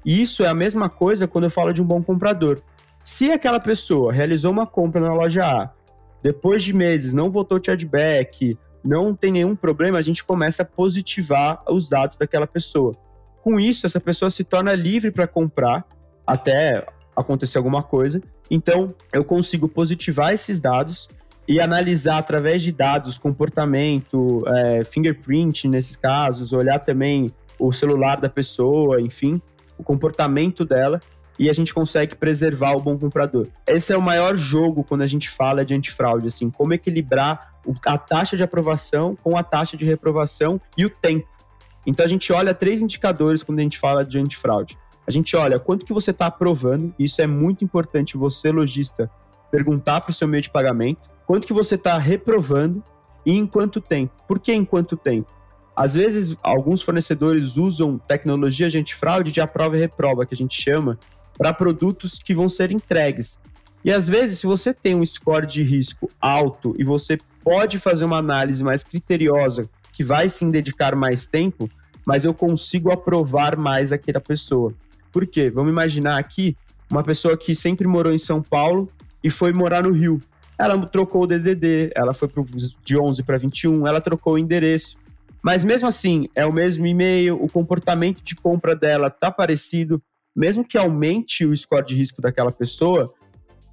E 0.06 0.22
isso 0.22 0.44
é 0.44 0.48
a 0.48 0.54
mesma 0.54 0.90
coisa 0.90 1.28
quando 1.28 1.46
eu 1.46 1.50
falo 1.50 1.74
de 1.74 1.82
um 1.82 1.86
bom 1.86 2.02
comprador. 2.02 2.62
Se 3.02 3.32
aquela 3.32 3.60
pessoa 3.60 4.12
realizou 4.12 4.52
uma 4.52 4.68
compra 4.68 5.00
na 5.00 5.14
loja 5.14 5.46
A, 5.46 5.70
depois 6.22 6.64
de 6.64 6.74
meses 6.74 7.14
não 7.14 7.32
voltou 7.32 7.62
chargeback, 7.64 8.58
não 8.84 9.16
tem 9.16 9.32
nenhum 9.32 9.56
problema, 9.56 9.98
a 9.98 10.02
gente 10.02 10.24
começa 10.24 10.64
a 10.64 10.66
positivar 10.66 11.64
os 11.70 11.90
dados 11.90 12.18
daquela 12.18 12.48
pessoa. 12.48 12.94
Com 13.42 13.60
isso, 13.60 13.86
essa 13.86 14.00
pessoa 14.00 14.30
se 14.30 14.44
torna 14.44 14.74
livre 14.74 15.12
para 15.12 15.28
comprar 15.28 15.86
até 16.26 16.86
acontecer 17.16 17.58
alguma 17.58 17.84
coisa. 17.84 18.22
Então, 18.50 18.94
eu 19.12 19.24
consigo 19.24 19.68
positivar 19.68 20.34
esses 20.34 20.60
dados 20.60 21.08
e 21.48 21.60
analisar 21.60 22.18
através 22.18 22.62
de 22.62 22.72
dados 22.72 23.18
comportamento, 23.18 24.44
é, 24.48 24.84
fingerprint 24.84 25.68
nesses 25.68 25.96
casos, 25.96 26.54
olhar 26.54 26.80
também 26.80 27.32
o 27.60 27.72
celular 27.72 28.20
da 28.20 28.30
pessoa, 28.30 29.02
enfim, 29.02 29.42
o 29.78 29.84
comportamento 29.84 30.66
dela 30.66 31.00
e 31.38 31.50
a 31.50 31.54
gente 31.54 31.74
consegue 31.74 32.16
preservar 32.16 32.74
o 32.74 32.80
bom 32.80 32.98
comprador. 32.98 33.48
Esse 33.68 33.92
é 33.92 33.98
o 33.98 34.02
maior 34.02 34.36
jogo 34.36 34.84
quando 34.84 35.02
a 35.02 35.08
gente 35.08 35.30
fala 35.30 35.66
de 35.66 35.74
antifraude, 35.74 36.28
assim, 36.28 36.50
como 36.50 36.74
equilibrar 36.74 37.54
a 37.86 37.98
taxa 37.98 38.38
de 38.38 38.44
aprovação 38.44 39.16
com 39.16 39.38
a 39.38 39.44
taxa 39.44 39.76
de 39.76 39.86
reprovação 39.86 40.60
e 40.78 40.86
o 40.86 40.90
tempo. 40.90 41.28
Então 41.86 42.06
a 42.06 42.08
gente 42.08 42.32
olha 42.32 42.54
três 42.54 42.82
indicadores 42.82 43.44
quando 43.44 43.60
a 43.60 43.64
gente 43.64 43.78
fala 43.78 44.06
de 44.06 44.20
antifraude. 44.20 44.78
A 45.06 45.12
gente 45.12 45.36
olha 45.36 45.60
quanto 45.60 45.86
que 45.86 45.94
você 45.94 46.12
está 46.12 46.28
aprovando, 46.28 46.94
isso 46.98 47.22
é 47.22 47.28
muito 47.28 47.64
importante 47.64 48.16
você, 48.16 48.52
lojista, 48.52 49.10
perguntar 49.52 50.02
para 50.02 50.12
o 50.12 50.14
seu 50.14 50.28
meio 50.28 50.42
de 50.42 50.50
pagamento, 50.50 51.02
quanto 51.26 51.48
que 51.48 51.54
você 51.54 51.76
está 51.76 51.98
reprovando 51.98 52.84
e 53.26 53.38
em 53.38 53.46
quanto 53.46 53.80
tempo. 53.80 54.14
Por 54.28 54.40
que 54.40 54.54
em 54.54 54.66
quanto 54.66 54.98
tempo? 54.98 55.34
Às 55.76 55.94
vezes, 55.94 56.36
alguns 56.44 56.82
fornecedores 56.82 57.58
usam 57.58 57.98
tecnologia 57.98 58.70
de 58.70 58.78
antifraude 58.78 59.32
de 59.32 59.42
aprova 59.42 59.76
e 59.76 59.80
reprova, 59.80 60.26
que 60.26 60.34
a 60.34 60.38
gente 60.38 60.62
chama, 60.62 61.00
para 61.38 61.54
produtos 61.54 62.20
que 62.20 62.34
vão 62.34 62.48
ser 62.48 62.72
entregues. 62.72 63.40
E 63.84 63.92
às 63.92 64.08
vezes, 64.08 64.40
se 64.40 64.46
você 64.46 64.74
tem 64.74 64.96
um 64.96 65.04
score 65.04 65.48
de 65.48 65.64
risco 65.64 66.10
alto 66.22 66.76
e 66.78 66.84
você 66.84 67.18
pode 67.44 67.80
fazer 67.80 68.06
uma 68.06 68.18
análise 68.18 68.64
mais 68.64 68.84
criteriosa, 68.84 69.68
que 69.92 70.04
vai 70.04 70.30
sim 70.30 70.50
dedicar 70.50 70.96
mais 70.96 71.26
tempo, 71.26 71.70
mas 72.06 72.24
eu 72.24 72.34
consigo 72.34 72.92
aprovar 72.92 73.58
mais 73.58 73.92
aquela 73.92 74.22
pessoa. 74.22 74.74
Por 75.12 75.28
quê? 75.28 75.50
Vamos 75.50 75.72
imaginar 75.72 76.18
aqui 76.18 76.56
uma 76.90 77.04
pessoa 77.04 77.38
que 77.38 77.54
sempre 77.56 77.88
morou 77.88 78.14
em 78.14 78.18
São 78.18 78.42
Paulo 78.42 78.90
e 79.24 79.30
foi 79.30 79.52
morar 79.52 79.84
no 79.84 79.92
Rio. 79.92 80.20
Ela 80.64 80.86
trocou 80.86 81.24
o 81.24 81.28
DDD, 81.28 81.92
ela 81.96 82.14
foi 82.14 82.28
pro, 82.28 82.46
de 82.84 82.98
11 82.98 83.24
para 83.24 83.38
21, 83.38 83.88
ela 83.88 84.02
trocou 84.02 84.34
o 84.34 84.38
endereço. 84.38 84.98
Mas 85.42 85.66
mesmo 85.66 85.88
assim, 85.88 86.30
é 86.34 86.46
o 86.46 86.54
mesmo 86.54 86.86
e-mail, 86.86 87.42
o 87.42 87.50
comportamento 87.50 88.22
de 88.22 88.36
compra 88.36 88.76
dela 88.76 89.10
tá 89.10 89.30
parecido, 89.30 90.02
mesmo 90.36 90.64
que 90.64 90.78
aumente 90.78 91.46
o 91.46 91.56
score 91.56 91.86
de 91.86 91.96
risco 91.96 92.22
daquela 92.22 92.52
pessoa, 92.52 93.14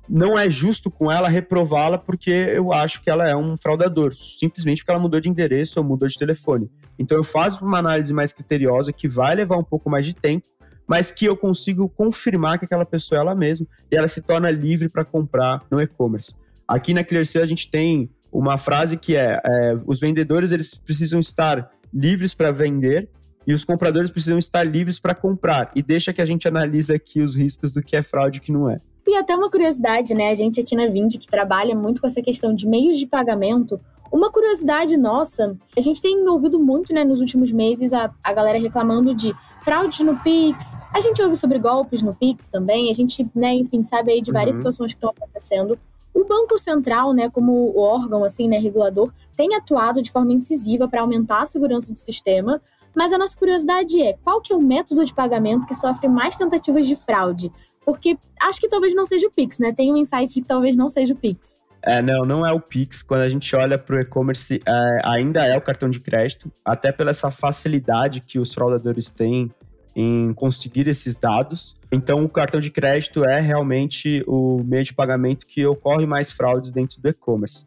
não 0.08 0.36
é 0.36 0.50
justo 0.50 0.90
com 0.90 1.10
ela 1.10 1.28
reprová-la 1.28 1.96
porque 1.96 2.30
eu 2.30 2.72
acho 2.72 3.00
que 3.00 3.08
ela 3.08 3.28
é 3.28 3.36
um 3.36 3.56
fraudador, 3.56 4.12
simplesmente 4.12 4.78
porque 4.78 4.90
ela 4.90 5.00
mudou 5.00 5.20
de 5.20 5.30
endereço 5.30 5.78
ou 5.78 5.86
mudou 5.86 6.08
de 6.08 6.18
telefone. 6.18 6.68
Então 6.98 7.16
eu 7.16 7.22
faço 7.22 7.64
uma 7.64 7.78
análise 7.78 8.12
mais 8.12 8.32
criteriosa 8.32 8.92
que 8.92 9.06
vai 9.06 9.36
levar 9.36 9.56
um 9.56 9.62
pouco 9.62 9.88
mais 9.88 10.04
de 10.04 10.12
tempo, 10.12 10.48
mas 10.88 11.12
que 11.12 11.24
eu 11.24 11.36
consigo 11.36 11.88
confirmar 11.88 12.58
que 12.58 12.64
aquela 12.64 12.84
pessoa 12.84 13.20
é 13.20 13.22
ela 13.22 13.34
mesma 13.36 13.64
e 13.92 13.96
ela 13.96 14.08
se 14.08 14.20
torna 14.20 14.50
livre 14.50 14.88
para 14.88 15.04
comprar 15.04 15.62
no 15.70 15.80
e-commerce. 15.80 16.34
Aqui 16.70 16.94
na 16.94 17.02
ClearSale 17.02 17.42
a 17.42 17.48
gente 17.48 17.68
tem 17.68 18.08
uma 18.32 18.56
frase 18.56 18.96
que 18.96 19.16
é, 19.16 19.40
é 19.44 19.78
os 19.84 19.98
vendedores 19.98 20.52
eles 20.52 20.72
precisam 20.72 21.18
estar 21.18 21.68
livres 21.92 22.32
para 22.32 22.52
vender 22.52 23.08
e 23.44 23.52
os 23.52 23.64
compradores 23.64 24.08
precisam 24.08 24.38
estar 24.38 24.62
livres 24.62 25.00
para 25.00 25.12
comprar. 25.12 25.72
E 25.74 25.82
deixa 25.82 26.12
que 26.12 26.22
a 26.22 26.24
gente 26.24 26.46
analise 26.46 26.92
aqui 26.94 27.20
os 27.20 27.34
riscos 27.34 27.72
do 27.72 27.82
que 27.82 27.96
é 27.96 28.02
fraude 28.02 28.38
e 28.38 28.40
que 28.40 28.52
não 28.52 28.70
é. 28.70 28.76
E 29.04 29.16
até 29.16 29.34
uma 29.34 29.50
curiosidade, 29.50 30.14
né? 30.14 30.30
A 30.30 30.34
gente 30.36 30.60
aqui 30.60 30.76
na 30.76 30.86
Vind, 30.86 31.18
que 31.18 31.26
trabalha 31.26 31.74
muito 31.74 32.00
com 32.00 32.06
essa 32.06 32.22
questão 32.22 32.54
de 32.54 32.68
meios 32.68 32.96
de 32.98 33.06
pagamento, 33.08 33.80
uma 34.12 34.30
curiosidade 34.30 34.96
nossa, 34.96 35.56
a 35.76 35.80
gente 35.80 36.00
tem 36.00 36.16
ouvido 36.28 36.60
muito, 36.60 36.92
né, 36.92 37.04
nos 37.04 37.20
últimos 37.20 37.50
meses, 37.50 37.92
a, 37.92 38.12
a 38.22 38.32
galera 38.32 38.58
reclamando 38.58 39.14
de 39.14 39.32
fraudes 39.64 40.00
no 40.00 40.16
Pix. 40.20 40.76
A 40.94 41.00
gente 41.00 41.20
ouve 41.22 41.36
sobre 41.36 41.58
golpes 41.58 42.02
no 42.02 42.14
Pix 42.14 42.48
também, 42.48 42.90
a 42.90 42.94
gente, 42.94 43.28
né, 43.34 43.54
enfim, 43.54 43.82
sabe 43.84 44.12
aí 44.12 44.20
de 44.20 44.32
várias 44.32 44.56
uhum. 44.56 44.62
situações 44.62 44.92
que 44.92 44.96
estão 44.96 45.10
acontecendo. 45.10 45.78
O 46.20 46.24
Banco 46.26 46.58
Central, 46.58 47.14
né, 47.14 47.30
como 47.30 47.74
órgão 47.78 48.22
assim, 48.22 48.46
né, 48.46 48.58
regulador, 48.58 49.10
tem 49.34 49.54
atuado 49.54 50.02
de 50.02 50.12
forma 50.12 50.34
incisiva 50.34 50.86
para 50.86 51.00
aumentar 51.00 51.42
a 51.42 51.46
segurança 51.46 51.94
do 51.94 51.98
sistema, 51.98 52.60
mas 52.94 53.10
a 53.10 53.16
nossa 53.16 53.34
curiosidade 53.34 54.02
é, 54.02 54.18
qual 54.22 54.38
que 54.38 54.52
é 54.52 54.56
o 54.56 54.60
método 54.60 55.02
de 55.02 55.14
pagamento 55.14 55.66
que 55.66 55.74
sofre 55.74 56.08
mais 56.08 56.36
tentativas 56.36 56.86
de 56.86 56.94
fraude? 56.94 57.50
Porque 57.86 58.18
acho 58.42 58.60
que 58.60 58.68
talvez 58.68 58.94
não 58.94 59.06
seja 59.06 59.28
o 59.28 59.30
Pix, 59.30 59.58
né? 59.58 59.72
Tem 59.72 59.90
um 59.90 59.96
insight 59.96 60.28
de 60.28 60.42
que 60.42 60.46
talvez 60.46 60.76
não 60.76 60.90
seja 60.90 61.14
o 61.14 61.16
Pix. 61.16 61.58
É, 61.82 62.02
não, 62.02 62.20
não 62.26 62.46
é 62.46 62.52
o 62.52 62.60
Pix. 62.60 63.02
Quando 63.02 63.22
a 63.22 63.28
gente 63.30 63.56
olha 63.56 63.78
para 63.78 63.96
o 63.96 64.00
e-commerce, 64.00 64.60
é, 64.66 65.00
ainda 65.02 65.46
é 65.46 65.56
o 65.56 65.62
cartão 65.62 65.88
de 65.88 66.00
crédito, 66.00 66.52
até 66.62 66.92
pela 66.92 67.12
essa 67.12 67.30
facilidade 67.30 68.20
que 68.20 68.38
os 68.38 68.52
fraudadores 68.52 69.08
têm 69.08 69.50
em 69.94 70.32
conseguir 70.34 70.88
esses 70.88 71.16
dados. 71.16 71.76
Então, 71.92 72.24
o 72.24 72.28
cartão 72.28 72.60
de 72.60 72.70
crédito 72.70 73.24
é 73.24 73.40
realmente 73.40 74.22
o 74.26 74.62
meio 74.64 74.84
de 74.84 74.94
pagamento 74.94 75.46
que 75.46 75.66
ocorre 75.66 76.06
mais 76.06 76.30
fraudes 76.30 76.70
dentro 76.70 77.00
do 77.00 77.08
e-commerce. 77.08 77.64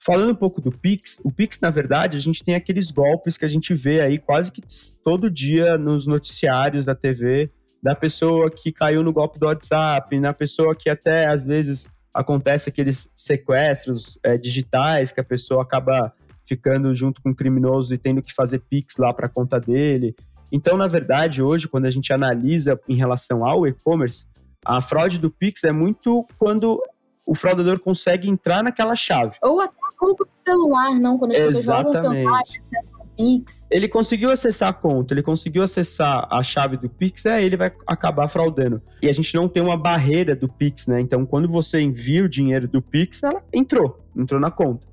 Falando 0.00 0.30
um 0.30 0.34
pouco 0.34 0.60
do 0.60 0.70
Pix, 0.70 1.20
o 1.24 1.32
Pix, 1.32 1.58
na 1.60 1.70
verdade, 1.70 2.16
a 2.16 2.20
gente 2.20 2.44
tem 2.44 2.54
aqueles 2.54 2.90
golpes 2.90 3.36
que 3.36 3.44
a 3.44 3.48
gente 3.48 3.74
vê 3.74 4.00
aí 4.00 4.18
quase 4.18 4.52
que 4.52 4.62
todo 5.04 5.30
dia 5.30 5.76
nos 5.76 6.06
noticiários 6.06 6.84
da 6.84 6.94
TV, 6.94 7.50
da 7.82 7.94
pessoa 7.94 8.50
que 8.50 8.72
caiu 8.72 9.02
no 9.02 9.12
golpe 9.12 9.38
do 9.38 9.46
WhatsApp, 9.46 10.18
na 10.20 10.32
pessoa 10.32 10.74
que 10.74 10.88
até 10.88 11.26
às 11.26 11.42
vezes 11.42 11.88
acontece 12.14 12.68
aqueles 12.68 13.10
sequestros 13.14 14.18
é, 14.24 14.36
digitais 14.36 15.12
que 15.12 15.20
a 15.20 15.24
pessoa 15.24 15.62
acaba 15.62 16.12
ficando 16.46 16.94
junto 16.94 17.20
com 17.20 17.30
o 17.30 17.34
criminoso 17.34 17.94
e 17.94 17.98
tendo 17.98 18.22
que 18.22 18.32
fazer 18.32 18.60
Pix 18.60 18.96
lá 18.96 19.12
para 19.12 19.26
a 19.26 19.30
conta 19.30 19.60
dele. 19.60 20.14
Então, 20.50 20.76
na 20.76 20.86
verdade, 20.86 21.42
hoje, 21.42 21.68
quando 21.68 21.86
a 21.86 21.90
gente 21.90 22.12
analisa 22.12 22.78
em 22.88 22.96
relação 22.96 23.44
ao 23.44 23.66
e-commerce, 23.66 24.26
a 24.64 24.80
fraude 24.80 25.18
do 25.18 25.30
Pix 25.30 25.64
é 25.64 25.72
muito 25.72 26.26
quando 26.38 26.82
o 27.26 27.34
fraudador 27.34 27.78
consegue 27.78 28.28
entrar 28.28 28.62
naquela 28.62 28.96
chave. 28.96 29.36
Ou 29.42 29.60
até 29.60 29.78
roubo 30.00 30.24
do 30.24 30.32
celular, 30.32 30.98
não? 30.98 31.18
Quando 31.18 31.32
as 31.32 31.38
pessoas 31.38 31.64
jogam 31.64 31.90
o 31.90 31.94
celular 31.94 32.42
e 32.48 32.58
acessam 32.58 33.00
o 33.00 33.06
Pix. 33.16 33.66
Ele 33.70 33.88
conseguiu 33.88 34.30
acessar 34.30 34.68
a 34.68 34.72
conta, 34.72 35.12
ele 35.12 35.22
conseguiu 35.22 35.62
acessar 35.62 36.26
a 36.30 36.42
chave 36.42 36.76
do 36.76 36.88
Pix, 36.88 37.26
é, 37.26 37.42
ele 37.42 37.56
vai 37.56 37.72
acabar 37.86 38.28
fraudando. 38.28 38.80
E 39.02 39.08
a 39.08 39.12
gente 39.12 39.34
não 39.34 39.48
tem 39.48 39.62
uma 39.62 39.76
barreira 39.76 40.34
do 40.34 40.48
Pix, 40.48 40.86
né? 40.86 41.00
Então, 41.00 41.26
quando 41.26 41.48
você 41.48 41.80
envia 41.80 42.24
o 42.24 42.28
dinheiro 42.28 42.68
do 42.68 42.80
Pix, 42.80 43.22
ela 43.22 43.42
entrou, 43.52 44.04
entrou 44.16 44.40
na 44.40 44.50
conta. 44.50 44.86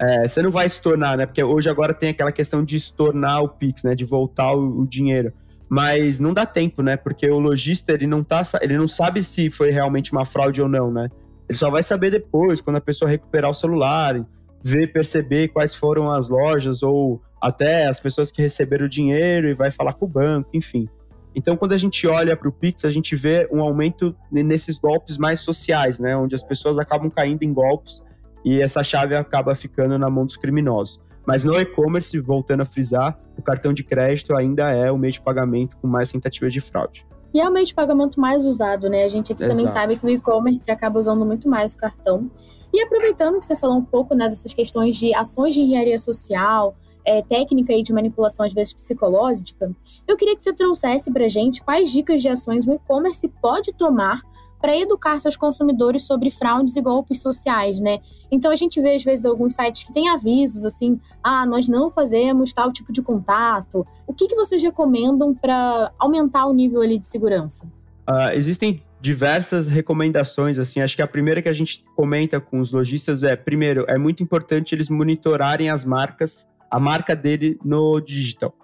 É, 0.00 0.26
você 0.26 0.42
não 0.42 0.50
vai 0.50 0.66
estornar, 0.66 1.16
né? 1.16 1.26
Porque 1.26 1.44
hoje 1.44 1.68
agora 1.68 1.92
tem 1.92 2.10
aquela 2.10 2.32
questão 2.32 2.64
de 2.64 2.76
estornar 2.76 3.42
o 3.42 3.48
Pix, 3.48 3.82
né? 3.84 3.94
De 3.94 4.04
voltar 4.04 4.54
o, 4.54 4.80
o 4.80 4.86
dinheiro 4.86 5.32
mas 5.70 6.18
não 6.18 6.34
dá 6.34 6.44
tempo, 6.44 6.82
né? 6.82 6.96
Porque 6.96 7.30
o 7.30 7.38
lojista 7.38 7.92
ele 7.92 8.04
não 8.04 8.24
tá, 8.24 8.42
ele 8.60 8.76
não 8.76 8.88
sabe 8.88 9.22
se 9.22 9.48
foi 9.48 9.70
realmente 9.70 10.10
uma 10.10 10.26
fraude 10.26 10.60
ou 10.60 10.68
não, 10.68 10.90
né? 10.90 11.08
Ele 11.48 11.56
só 11.56 11.70
vai 11.70 11.80
saber 11.80 12.10
depois, 12.10 12.60
quando 12.60 12.76
a 12.76 12.80
pessoa 12.80 13.08
recuperar 13.08 13.48
o 13.48 13.54
celular, 13.54 14.20
ver, 14.60 14.88
perceber 14.88 15.46
quais 15.48 15.72
foram 15.72 16.10
as 16.10 16.28
lojas 16.28 16.82
ou 16.82 17.22
até 17.40 17.86
as 17.86 18.00
pessoas 18.00 18.32
que 18.32 18.42
receberam 18.42 18.86
o 18.86 18.88
dinheiro 18.88 19.48
e 19.48 19.54
vai 19.54 19.70
falar 19.70 19.92
com 19.92 20.06
o 20.06 20.08
banco, 20.08 20.50
enfim. 20.52 20.88
Então, 21.36 21.56
quando 21.56 21.72
a 21.72 21.78
gente 21.78 22.04
olha 22.08 22.36
para 22.36 22.48
o 22.48 22.52
Pix, 22.52 22.84
a 22.84 22.90
gente 22.90 23.14
vê 23.14 23.48
um 23.52 23.60
aumento 23.60 24.12
nesses 24.32 24.76
golpes 24.76 25.16
mais 25.16 25.38
sociais, 25.38 26.00
né? 26.00 26.16
Onde 26.16 26.34
as 26.34 26.42
pessoas 26.42 26.78
acabam 26.78 27.08
caindo 27.08 27.44
em 27.44 27.52
golpes 27.52 28.02
e 28.44 28.60
essa 28.60 28.82
chave 28.82 29.14
acaba 29.14 29.54
ficando 29.54 29.98
na 29.98 30.08
mão 30.08 30.26
dos 30.26 30.36
criminosos. 30.36 31.00
Mas 31.26 31.44
no 31.44 31.54
e-commerce, 31.54 32.18
voltando 32.18 32.62
a 32.62 32.64
frisar, 32.64 33.18
o 33.38 33.42
cartão 33.42 33.72
de 33.72 33.84
crédito 33.84 34.34
ainda 34.34 34.70
é 34.70 34.90
o 34.90 34.98
meio 34.98 35.12
de 35.12 35.20
pagamento 35.20 35.76
com 35.76 35.86
mais 35.86 36.10
tentativas 36.10 36.52
de 36.52 36.60
fraude. 36.60 37.06
E 37.32 37.40
é 37.40 37.48
o 37.48 37.52
meio 37.52 37.66
de 37.66 37.74
pagamento 37.74 38.18
mais 38.18 38.44
usado, 38.44 38.88
né? 38.88 39.04
A 39.04 39.08
gente 39.08 39.32
aqui 39.32 39.44
Exato. 39.44 39.56
também 39.56 39.72
sabe 39.72 39.96
que 39.96 40.04
o 40.04 40.08
e-commerce 40.08 40.68
acaba 40.70 40.98
usando 40.98 41.24
muito 41.24 41.48
mais 41.48 41.74
o 41.74 41.78
cartão. 41.78 42.30
E 42.72 42.82
aproveitando 42.82 43.38
que 43.38 43.46
você 43.46 43.56
falou 43.56 43.76
um 43.76 43.84
pouco 43.84 44.14
né, 44.14 44.28
dessas 44.28 44.52
questões 44.52 44.96
de 44.96 45.14
ações 45.14 45.54
de 45.54 45.60
engenharia 45.60 45.98
social, 45.98 46.76
é, 47.04 47.22
técnica 47.22 47.72
aí 47.72 47.82
de 47.82 47.92
manipulação, 47.92 48.44
às 48.46 48.52
vezes 48.52 48.72
psicológica, 48.72 49.70
eu 50.06 50.16
queria 50.16 50.36
que 50.36 50.42
você 50.42 50.52
trouxesse 50.52 51.10
para 51.12 51.28
gente 51.28 51.62
quais 51.62 51.90
dicas 51.90 52.22
de 52.22 52.28
ações 52.28 52.66
o 52.66 52.72
e-commerce 52.72 53.26
pode 53.40 53.72
tomar 53.72 54.22
para 54.60 54.76
educar 54.76 55.18
seus 55.18 55.36
consumidores 55.36 56.02
sobre 56.02 56.30
fraudes 56.30 56.76
e 56.76 56.80
golpes 56.80 57.20
sociais, 57.20 57.80
né? 57.80 57.98
Então 58.30 58.50
a 58.50 58.56
gente 58.56 58.80
vê 58.80 58.94
às 58.94 59.02
vezes 59.02 59.24
alguns 59.24 59.54
sites 59.54 59.84
que 59.84 59.92
têm 59.92 60.08
avisos 60.08 60.64
assim, 60.64 61.00
ah, 61.22 61.46
nós 61.46 61.66
não 61.66 61.90
fazemos 61.90 62.52
tal 62.52 62.72
tipo 62.72 62.92
de 62.92 63.02
contato. 63.02 63.86
O 64.06 64.12
que, 64.12 64.28
que 64.28 64.34
vocês 64.34 64.62
recomendam 64.62 65.34
para 65.34 65.92
aumentar 65.98 66.46
o 66.46 66.52
nível 66.52 66.82
ali 66.82 66.98
de 66.98 67.06
segurança? 67.06 67.64
Uh, 68.08 68.32
existem 68.34 68.82
diversas 69.00 69.66
recomendações, 69.66 70.58
assim, 70.58 70.80
acho 70.80 70.94
que 70.94 71.02
a 71.02 71.06
primeira 71.06 71.40
que 71.40 71.48
a 71.48 71.52
gente 71.52 71.84
comenta 71.96 72.38
com 72.38 72.60
os 72.60 72.70
lojistas 72.70 73.24
é, 73.24 73.34
primeiro, 73.34 73.86
é 73.88 73.96
muito 73.96 74.22
importante 74.22 74.74
eles 74.74 74.90
monitorarem 74.90 75.70
as 75.70 75.84
marcas, 75.84 76.46
a 76.70 76.78
marca 76.78 77.16
dele 77.16 77.58
no 77.64 77.98
digital 78.00 78.54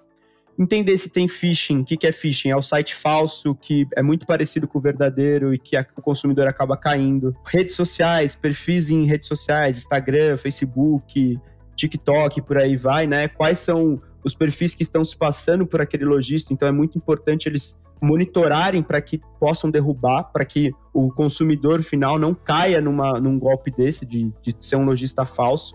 entender 0.58 0.96
se 0.98 1.08
tem 1.08 1.28
phishing. 1.28 1.80
O 1.80 1.84
que, 1.84 1.96
que 1.96 2.06
é 2.06 2.12
phishing? 2.12 2.50
É 2.50 2.56
o 2.56 2.62
site 2.62 2.94
falso 2.94 3.54
que 3.54 3.86
é 3.96 4.02
muito 4.02 4.26
parecido 4.26 4.66
com 4.66 4.78
o 4.78 4.82
verdadeiro 4.82 5.52
e 5.54 5.58
que 5.58 5.76
a, 5.76 5.86
o 5.96 6.02
consumidor 6.02 6.46
acaba 6.46 6.76
caindo. 6.76 7.34
Redes 7.46 7.74
sociais, 7.74 8.34
perfis 8.34 8.90
em 8.90 9.04
redes 9.04 9.28
sociais, 9.28 9.76
Instagram, 9.76 10.36
Facebook, 10.36 11.38
TikTok, 11.76 12.42
por 12.42 12.56
aí 12.56 12.76
vai, 12.76 13.06
né? 13.06 13.28
Quais 13.28 13.58
são 13.58 14.00
os 14.24 14.34
perfis 14.34 14.74
que 14.74 14.82
estão 14.82 15.04
se 15.04 15.16
passando 15.16 15.66
por 15.66 15.80
aquele 15.80 16.04
lojista? 16.04 16.52
Então 16.52 16.66
é 16.66 16.72
muito 16.72 16.96
importante 16.96 17.48
eles 17.48 17.78
monitorarem 18.00 18.82
para 18.82 19.00
que 19.00 19.20
possam 19.40 19.70
derrubar, 19.70 20.24
para 20.24 20.44
que 20.44 20.72
o 20.92 21.10
consumidor 21.10 21.82
final 21.82 22.18
não 22.18 22.34
caia 22.34 22.80
numa, 22.80 23.18
num 23.20 23.38
golpe 23.38 23.70
desse 23.70 24.04
de, 24.04 24.32
de 24.42 24.54
ser 24.60 24.76
um 24.76 24.84
lojista 24.84 25.24
falso. 25.24 25.74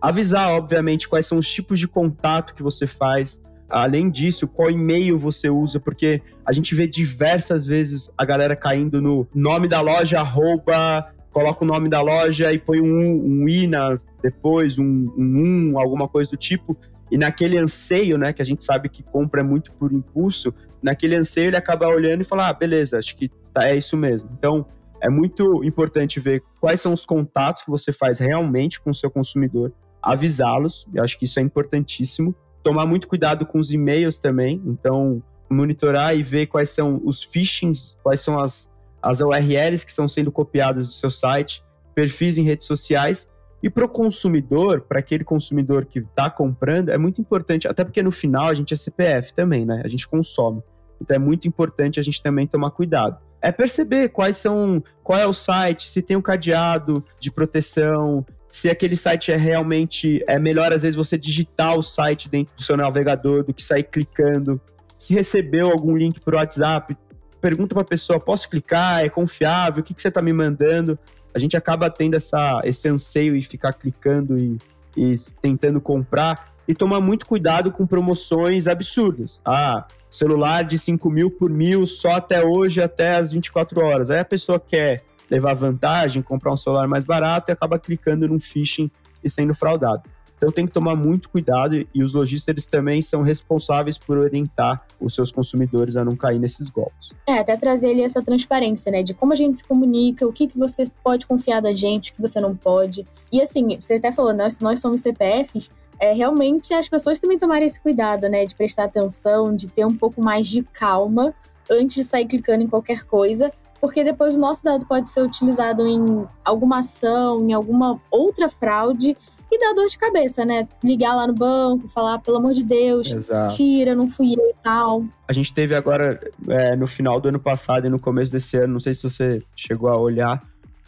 Avisar, 0.00 0.52
obviamente, 0.52 1.08
quais 1.08 1.26
são 1.26 1.38
os 1.38 1.48
tipos 1.48 1.78
de 1.78 1.88
contato 1.88 2.54
que 2.54 2.62
você 2.62 2.86
faz, 2.86 3.42
Além 3.68 4.10
disso, 4.10 4.48
qual 4.48 4.70
e-mail 4.70 5.18
você 5.18 5.50
usa? 5.50 5.78
Porque 5.78 6.22
a 6.44 6.52
gente 6.52 6.74
vê 6.74 6.86
diversas 6.86 7.66
vezes 7.66 8.10
a 8.16 8.24
galera 8.24 8.56
caindo 8.56 9.00
no 9.00 9.26
nome 9.34 9.68
da 9.68 9.80
loja, 9.80 10.20
arroba, 10.20 11.12
coloca 11.30 11.64
o 11.64 11.66
nome 11.66 11.88
da 11.88 12.00
loja 12.00 12.50
e 12.52 12.58
põe 12.58 12.80
um, 12.80 13.42
um 13.42 13.48
i 13.48 13.66
na, 13.66 14.00
depois, 14.22 14.78
um, 14.78 15.12
um, 15.16 15.72
um, 15.72 15.78
alguma 15.78 16.08
coisa 16.08 16.30
do 16.30 16.36
tipo. 16.36 16.76
E 17.10 17.18
naquele 17.18 17.58
anseio, 17.58 18.16
né, 18.16 18.32
que 18.32 18.40
a 18.40 18.44
gente 18.44 18.64
sabe 18.64 18.88
que 18.88 19.02
compra 19.02 19.44
muito 19.44 19.70
por 19.72 19.92
impulso, 19.92 20.52
naquele 20.82 21.16
anseio 21.16 21.48
ele 21.48 21.56
acaba 21.56 21.86
olhando 21.86 22.22
e 22.22 22.24
fala, 22.24 22.48
ah, 22.48 22.52
beleza, 22.52 22.98
acho 22.98 23.16
que 23.16 23.30
tá, 23.52 23.68
é 23.68 23.76
isso 23.76 23.96
mesmo. 23.96 24.30
Então, 24.38 24.66
é 25.02 25.08
muito 25.08 25.62
importante 25.62 26.18
ver 26.18 26.42
quais 26.60 26.80
são 26.80 26.92
os 26.92 27.04
contatos 27.04 27.62
que 27.62 27.70
você 27.70 27.92
faz 27.92 28.18
realmente 28.18 28.80
com 28.80 28.90
o 28.90 28.94
seu 28.94 29.10
consumidor, 29.10 29.72
avisá-los, 30.02 30.86
eu 30.94 31.02
acho 31.02 31.18
que 31.18 31.24
isso 31.24 31.38
é 31.38 31.42
importantíssimo 31.42 32.34
tomar 32.68 32.84
muito 32.84 33.08
cuidado 33.08 33.46
com 33.46 33.58
os 33.58 33.72
e-mails 33.72 34.18
também, 34.18 34.60
então 34.66 35.22
monitorar 35.48 36.14
e 36.14 36.22
ver 36.22 36.48
quais 36.48 36.68
são 36.68 37.00
os 37.02 37.24
phishings, 37.24 37.96
quais 38.02 38.20
são 38.20 38.38
as, 38.38 38.70
as 39.00 39.22
URLs 39.22 39.86
que 39.86 39.90
estão 39.90 40.06
sendo 40.06 40.30
copiadas 40.30 40.86
do 40.86 40.92
seu 40.92 41.10
site, 41.10 41.64
perfis 41.94 42.36
em 42.36 42.42
redes 42.42 42.66
sociais. 42.66 43.26
E 43.62 43.70
para 43.70 43.86
o 43.86 43.88
consumidor, 43.88 44.82
para 44.82 44.98
aquele 44.98 45.24
consumidor 45.24 45.86
que 45.86 46.00
está 46.00 46.28
comprando, 46.28 46.90
é 46.90 46.98
muito 46.98 47.22
importante, 47.22 47.66
até 47.66 47.82
porque 47.82 48.02
no 48.02 48.10
final 48.10 48.48
a 48.48 48.54
gente 48.54 48.74
é 48.74 48.76
CPF 48.76 49.32
também, 49.32 49.64
né? 49.64 49.80
A 49.82 49.88
gente 49.88 50.06
consome. 50.06 50.62
Então 51.00 51.14
é 51.14 51.18
muito 51.18 51.48
importante 51.48 51.98
a 51.98 52.02
gente 52.02 52.22
também 52.22 52.46
tomar 52.46 52.70
cuidado. 52.72 53.16
É 53.40 53.50
perceber 53.50 54.10
quais 54.10 54.36
são, 54.36 54.84
qual 55.02 55.18
é 55.18 55.26
o 55.26 55.32
site, 55.32 55.88
se 55.88 56.02
tem 56.02 56.18
um 56.18 56.22
cadeado 56.22 57.02
de 57.18 57.32
proteção, 57.32 58.26
se 58.48 58.70
aquele 58.70 58.96
site 58.96 59.30
é 59.30 59.36
realmente 59.36 60.24
é 60.26 60.38
melhor 60.38 60.72
às 60.72 60.82
vezes 60.82 60.96
você 60.96 61.18
digitar 61.18 61.76
o 61.76 61.82
site 61.82 62.28
dentro 62.28 62.54
do 62.56 62.62
seu 62.62 62.76
navegador 62.76 63.44
do 63.44 63.52
que 63.52 63.62
sair 63.62 63.84
clicando. 63.84 64.60
Se 64.96 65.14
recebeu 65.14 65.70
algum 65.70 65.96
link 65.96 66.18
por 66.20 66.34
WhatsApp, 66.34 66.96
pergunta 67.40 67.74
para 67.74 67.82
a 67.82 67.86
pessoa: 67.86 68.18
posso 68.18 68.48
clicar? 68.48 69.04
É 69.04 69.08
confiável? 69.08 69.80
O 69.80 69.84
que, 69.84 69.94
que 69.94 70.00
você 70.00 70.08
está 70.08 70.22
me 70.22 70.32
mandando? 70.32 70.98
A 71.34 71.38
gente 71.38 71.56
acaba 71.56 71.90
tendo 71.90 72.16
essa, 72.16 72.60
esse 72.64 72.88
anseio 72.88 73.36
e 73.36 73.42
ficar 73.42 73.74
clicando 73.74 74.36
e, 74.38 74.56
e 74.96 75.14
tentando 75.40 75.80
comprar 75.80 76.52
e 76.66 76.74
tomar 76.74 77.00
muito 77.00 77.26
cuidado 77.26 77.70
com 77.70 77.86
promoções 77.86 78.66
absurdas. 78.66 79.40
Ah, 79.44 79.86
celular 80.08 80.64
de 80.64 80.78
5 80.78 81.10
mil 81.10 81.30
por 81.30 81.50
mil 81.50 81.86
só 81.86 82.12
até 82.12 82.44
hoje, 82.44 82.82
até 82.82 83.16
as 83.16 83.32
24 83.32 83.82
horas. 83.82 84.10
Aí 84.10 84.18
a 84.18 84.24
pessoa 84.24 84.60
quer 84.60 85.02
levar 85.30 85.54
vantagem, 85.54 86.22
comprar 86.22 86.52
um 86.52 86.56
celular 86.56 86.86
mais 86.86 87.04
barato 87.04 87.50
e 87.50 87.52
acaba 87.52 87.78
clicando 87.78 88.26
num 88.28 88.38
phishing 88.38 88.90
e 89.22 89.28
sendo 89.28 89.54
fraudado. 89.54 90.02
Então 90.38 90.52
tem 90.52 90.66
que 90.66 90.72
tomar 90.72 90.94
muito 90.94 91.28
cuidado 91.28 91.74
e 91.92 92.02
os 92.02 92.14
lojistas 92.14 92.64
também 92.64 93.02
são 93.02 93.22
responsáveis 93.22 93.98
por 93.98 94.16
orientar 94.16 94.86
os 95.00 95.14
seus 95.14 95.32
consumidores 95.32 95.96
a 95.96 96.04
não 96.04 96.14
cair 96.14 96.38
nesses 96.38 96.70
golpes. 96.70 97.12
É, 97.26 97.40
até 97.40 97.56
trazer 97.56 97.90
ali 97.90 98.02
essa 98.02 98.22
transparência, 98.22 98.90
né, 98.90 99.02
de 99.02 99.12
como 99.12 99.32
a 99.32 99.36
gente 99.36 99.58
se 99.58 99.64
comunica, 99.64 100.26
o 100.26 100.32
que, 100.32 100.46
que 100.46 100.56
você 100.56 100.88
pode 101.02 101.26
confiar 101.26 101.60
da 101.60 101.74
gente, 101.74 102.12
o 102.12 102.14
que 102.14 102.20
você 102.20 102.40
não 102.40 102.56
pode. 102.56 103.04
E 103.32 103.42
assim, 103.42 103.76
você 103.80 103.94
até 103.94 104.12
falou, 104.12 104.32
nós, 104.32 104.60
nós 104.60 104.80
somos 104.80 105.00
CPFs, 105.00 105.72
é 106.00 106.12
realmente 106.12 106.72
as 106.72 106.88
pessoas 106.88 107.18
também 107.18 107.36
tomarem 107.36 107.66
esse 107.66 107.80
cuidado, 107.80 108.28
né, 108.28 108.46
de 108.46 108.54
prestar 108.54 108.84
atenção, 108.84 109.54
de 109.54 109.68
ter 109.68 109.84
um 109.84 109.96
pouco 109.96 110.22
mais 110.22 110.46
de 110.46 110.62
calma 110.62 111.34
antes 111.68 111.96
de 111.96 112.04
sair 112.04 112.26
clicando 112.26 112.62
em 112.62 112.68
qualquer 112.68 113.04
coisa, 113.04 113.52
porque 113.80 114.02
depois 114.02 114.36
o 114.36 114.40
nosso 114.40 114.64
dado 114.64 114.86
pode 114.86 115.10
ser 115.10 115.22
utilizado 115.22 115.86
em 115.86 116.26
alguma 116.44 116.80
ação, 116.80 117.46
em 117.48 117.52
alguma 117.52 118.00
outra 118.10 118.48
fraude 118.48 119.16
e 119.50 119.58
dar 119.58 119.74
dor 119.74 119.86
de 119.86 119.96
cabeça, 119.96 120.44
né? 120.44 120.68
Ligar 120.84 121.14
lá 121.14 121.26
no 121.26 121.32
banco, 121.32 121.88
falar, 121.88 122.18
pelo 122.18 122.36
amor 122.36 122.52
de 122.52 122.62
Deus, 122.62 123.10
Exato. 123.10 123.54
tira, 123.54 123.94
não 123.94 124.08
fui 124.08 124.34
eu 124.34 124.44
e 124.50 124.54
tal. 124.62 125.04
A 125.26 125.32
gente 125.32 125.52
teve 125.54 125.74
agora, 125.74 126.20
é, 126.48 126.76
no 126.76 126.86
final 126.86 127.20
do 127.20 127.28
ano 127.28 127.40
passado 127.40 127.86
e 127.86 127.90
no 127.90 127.98
começo 127.98 128.30
desse 128.30 128.56
ano, 128.56 128.74
não 128.74 128.80
sei 128.80 128.92
se 128.92 129.02
você 129.02 129.42
chegou 129.56 129.88
a 129.88 129.98
olhar, 129.98 130.42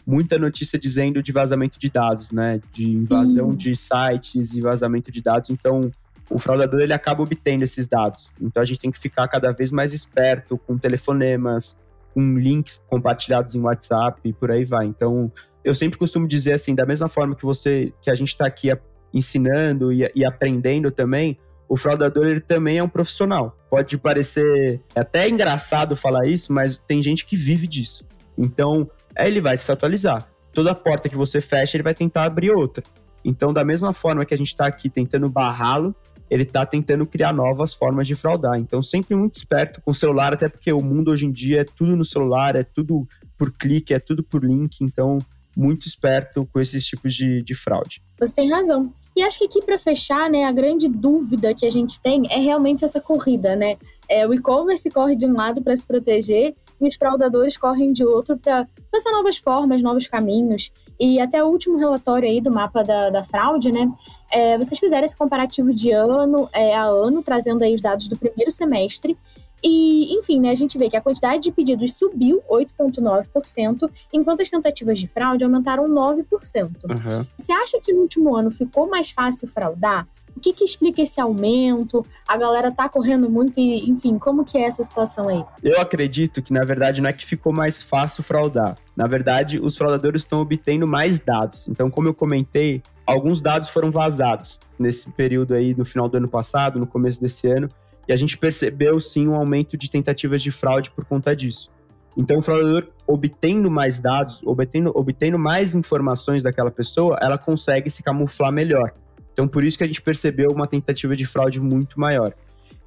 muita 0.05 0.37
notícia 0.37 0.77
dizendo 0.77 1.23
de 1.23 1.31
vazamento 1.31 1.79
de 1.79 1.89
dados, 1.89 2.31
né? 2.31 2.59
De 2.71 2.89
invasão 2.89 3.51
Sim. 3.51 3.57
de 3.57 3.75
sites 3.75 4.53
e 4.53 4.61
vazamento 4.61 5.11
de 5.11 5.21
dados. 5.21 5.49
Então, 5.49 5.89
o 6.29 6.37
fraudador 6.37 6.81
ele 6.81 6.93
acaba 6.93 7.23
obtendo 7.23 7.63
esses 7.63 7.87
dados. 7.87 8.31
Então, 8.39 8.61
a 8.61 8.65
gente 8.65 8.79
tem 8.79 8.91
que 8.91 8.99
ficar 8.99 9.27
cada 9.27 9.51
vez 9.51 9.71
mais 9.71 9.93
esperto 9.93 10.57
com 10.57 10.77
telefonemas, 10.77 11.77
com 12.13 12.37
links 12.37 12.83
compartilhados 12.87 13.55
em 13.55 13.59
WhatsApp 13.61 14.19
e 14.23 14.33
por 14.33 14.51
aí 14.51 14.63
vai. 14.65 14.85
Então, 14.85 15.31
eu 15.63 15.73
sempre 15.73 15.97
costumo 15.97 16.27
dizer 16.27 16.53
assim, 16.53 16.73
da 16.73 16.85
mesma 16.85 17.07
forma 17.07 17.35
que 17.35 17.43
você, 17.43 17.93
que 18.01 18.09
a 18.09 18.15
gente 18.15 18.29
está 18.29 18.45
aqui 18.47 18.69
ensinando 19.13 19.91
e, 19.91 20.09
e, 20.15 20.25
aprendendo 20.25 20.91
também, 20.91 21.37
o 21.67 21.77
fraudador 21.77 22.27
ele 22.27 22.41
também 22.41 22.77
é 22.77 22.83
um 22.83 22.89
profissional. 22.89 23.55
Pode 23.69 23.97
parecer 23.97 24.81
até 24.95 25.27
engraçado 25.29 25.95
falar 25.95 26.27
isso, 26.27 26.51
mas 26.51 26.79
tem 26.79 27.01
gente 27.01 27.25
que 27.25 27.35
vive 27.35 27.67
disso. 27.67 28.05
Então, 28.37 28.89
ele 29.17 29.41
vai 29.41 29.57
se 29.57 29.71
atualizar. 29.71 30.27
Toda 30.53 30.75
porta 30.75 31.07
que 31.07 31.15
você 31.15 31.39
fecha, 31.39 31.77
ele 31.77 31.83
vai 31.83 31.93
tentar 31.93 32.25
abrir 32.25 32.51
outra. 32.51 32.83
Então, 33.23 33.53
da 33.53 33.63
mesma 33.63 33.93
forma 33.93 34.25
que 34.25 34.33
a 34.33 34.37
gente 34.37 34.47
está 34.47 34.65
aqui 34.65 34.89
tentando 34.89 35.29
barrá-lo, 35.29 35.95
ele 36.31 36.43
está 36.43 36.65
tentando 36.65 37.05
criar 37.05 37.33
novas 37.33 37.73
formas 37.73 38.07
de 38.07 38.15
fraudar. 38.15 38.57
Então, 38.57 38.81
sempre 38.81 39.13
muito 39.13 39.35
esperto 39.35 39.81
com 39.81 39.91
o 39.91 39.93
celular, 39.93 40.33
até 40.33 40.47
porque 40.47 40.71
o 40.71 40.81
mundo 40.81 41.11
hoje 41.11 41.25
em 41.25 41.31
dia 41.31 41.61
é 41.61 41.65
tudo 41.65 41.93
no 41.93 42.05
celular, 42.05 42.55
é 42.55 42.63
tudo 42.63 43.05
por 43.37 43.51
clique, 43.51 43.93
é 43.93 43.99
tudo 43.99 44.23
por 44.23 44.41
link. 44.41 44.79
Então, 44.81 45.17
muito 45.57 45.85
esperto 45.85 46.47
com 46.53 46.61
esses 46.61 46.85
tipos 46.85 47.13
de, 47.13 47.43
de 47.43 47.53
fraude. 47.53 48.01
Você 48.17 48.33
tem 48.33 48.49
razão. 48.49 48.93
E 49.13 49.21
acho 49.23 49.39
que 49.39 49.43
aqui 49.43 49.61
para 49.61 49.77
fechar, 49.77 50.29
né, 50.29 50.45
a 50.45 50.53
grande 50.53 50.87
dúvida 50.87 51.53
que 51.53 51.65
a 51.65 51.69
gente 51.69 51.99
tem 51.99 52.25
é 52.31 52.37
realmente 52.37 52.85
essa 52.85 53.01
corrida, 53.01 53.53
né? 53.57 53.75
É, 54.07 54.25
o 54.25 54.33
e-commerce 54.33 54.89
corre 54.89 55.17
de 55.17 55.25
um 55.25 55.33
lado 55.33 55.61
para 55.61 55.75
se 55.75 55.85
proteger 55.85 56.55
e 56.79 56.87
os 56.87 56.95
fraudadores 56.95 57.57
correm 57.57 57.91
de 57.91 58.05
outro 58.05 58.37
para 58.37 58.65
pensar 58.89 59.11
novas 59.11 59.35
formas, 59.35 59.81
novos 59.81 60.07
caminhos. 60.07 60.71
E 61.01 61.19
até 61.19 61.43
o 61.43 61.47
último 61.47 61.79
relatório 61.79 62.29
aí 62.29 62.39
do 62.39 62.51
mapa 62.51 62.83
da, 62.83 63.09
da 63.09 63.23
fraude, 63.23 63.71
né? 63.71 63.91
É, 64.31 64.55
vocês 64.55 64.79
fizeram 64.79 65.03
esse 65.03 65.17
comparativo 65.17 65.73
de 65.73 65.89
ano 65.89 66.47
é, 66.53 66.75
a 66.75 66.83
ano, 66.83 67.23
trazendo 67.23 67.63
aí 67.63 67.73
os 67.73 67.81
dados 67.81 68.07
do 68.07 68.15
primeiro 68.15 68.51
semestre. 68.51 69.17
E, 69.63 70.15
enfim, 70.15 70.39
né, 70.39 70.51
a 70.51 70.55
gente 70.55 70.77
vê 70.77 70.89
que 70.89 70.95
a 70.95 71.01
quantidade 71.01 71.41
de 71.41 71.51
pedidos 71.51 71.93
subiu 71.93 72.41
8,9%, 72.47 73.89
enquanto 74.13 74.41
as 74.41 74.49
tentativas 74.49 74.99
de 74.99 75.07
fraude 75.07 75.43
aumentaram 75.43 75.85
9%. 75.85 76.25
Uhum. 76.29 77.25
Você 77.35 77.51
acha 77.51 77.79
que 77.81 77.91
no 77.91 78.01
último 78.01 78.35
ano 78.35 78.51
ficou 78.51 78.87
mais 78.87 79.09
fácil 79.09 79.47
fraudar? 79.47 80.07
O 80.35 80.39
que, 80.39 80.53
que 80.53 80.63
explica 80.63 81.01
esse 81.01 81.19
aumento? 81.19 82.05
A 82.27 82.37
galera 82.37 82.71
tá 82.71 82.87
correndo 82.87 83.29
muito 83.29 83.59
e, 83.59 83.89
enfim, 83.89 84.17
como 84.17 84.45
que 84.45 84.57
é 84.57 84.63
essa 84.63 84.83
situação 84.83 85.27
aí? 85.27 85.43
Eu 85.61 85.79
acredito 85.79 86.41
que, 86.41 86.53
na 86.53 86.63
verdade, 86.63 87.01
não 87.01 87.09
é 87.09 87.13
que 87.13 87.25
ficou 87.25 87.53
mais 87.53 87.83
fácil 87.83 88.23
fraudar. 88.23 88.77
Na 89.01 89.07
verdade, 89.07 89.59
os 89.59 89.75
fraudadores 89.75 90.21
estão 90.21 90.41
obtendo 90.41 90.87
mais 90.87 91.19
dados. 91.19 91.67
Então, 91.67 91.89
como 91.89 92.07
eu 92.07 92.13
comentei, 92.13 92.83
alguns 93.03 93.41
dados 93.41 93.67
foram 93.67 93.89
vazados 93.89 94.59
nesse 94.77 95.09
período 95.13 95.55
aí, 95.55 95.73
no 95.73 95.83
final 95.83 96.07
do 96.07 96.17
ano 96.17 96.27
passado, 96.27 96.77
no 96.79 96.85
começo 96.85 97.19
desse 97.19 97.47
ano, 97.47 97.67
e 98.07 98.13
a 98.13 98.15
gente 98.15 98.37
percebeu 98.37 98.99
sim 98.99 99.27
um 99.27 99.33
aumento 99.33 99.75
de 99.75 99.89
tentativas 99.89 100.39
de 100.43 100.51
fraude 100.51 100.91
por 100.91 101.03
conta 101.03 101.35
disso. 101.35 101.71
Então, 102.15 102.37
o 102.37 102.41
fraudador, 102.43 102.89
obtendo 103.07 103.71
mais 103.71 103.99
dados, 103.99 104.39
obtendo, 104.43 104.91
obtendo 104.93 105.39
mais 105.39 105.73
informações 105.73 106.43
daquela 106.43 106.69
pessoa, 106.69 107.17
ela 107.19 107.39
consegue 107.39 107.89
se 107.89 108.03
camuflar 108.03 108.51
melhor. 108.51 108.93
Então, 109.33 109.47
por 109.47 109.63
isso 109.63 109.79
que 109.79 109.83
a 109.83 109.87
gente 109.87 110.03
percebeu 110.03 110.51
uma 110.51 110.67
tentativa 110.67 111.15
de 111.15 111.25
fraude 111.25 111.59
muito 111.59 111.99
maior. 111.99 112.35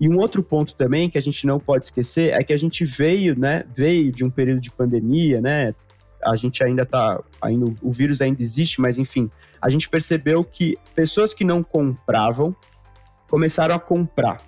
E 0.00 0.08
um 0.08 0.18
outro 0.18 0.44
ponto 0.44 0.76
também 0.76 1.10
que 1.10 1.18
a 1.18 1.20
gente 1.20 1.44
não 1.44 1.58
pode 1.58 1.86
esquecer 1.86 2.32
é 2.32 2.44
que 2.44 2.52
a 2.52 2.56
gente 2.56 2.84
veio, 2.84 3.36
né, 3.36 3.64
veio 3.74 4.12
de 4.12 4.24
um 4.24 4.30
período 4.30 4.60
de 4.60 4.70
pandemia, 4.70 5.40
né? 5.40 5.72
A 6.24 6.36
gente 6.36 6.62
ainda 6.62 6.86
tá, 6.86 7.22
ainda, 7.40 7.66
o 7.82 7.92
vírus 7.92 8.20
ainda 8.20 8.40
existe, 8.40 8.80
mas 8.80 8.98
enfim, 8.98 9.30
a 9.60 9.68
gente 9.68 9.88
percebeu 9.88 10.42
que 10.44 10.76
pessoas 10.94 11.34
que 11.34 11.44
não 11.44 11.62
compravam 11.62 12.54
começaram 13.28 13.74
a 13.74 13.80
comprar. 13.80 14.40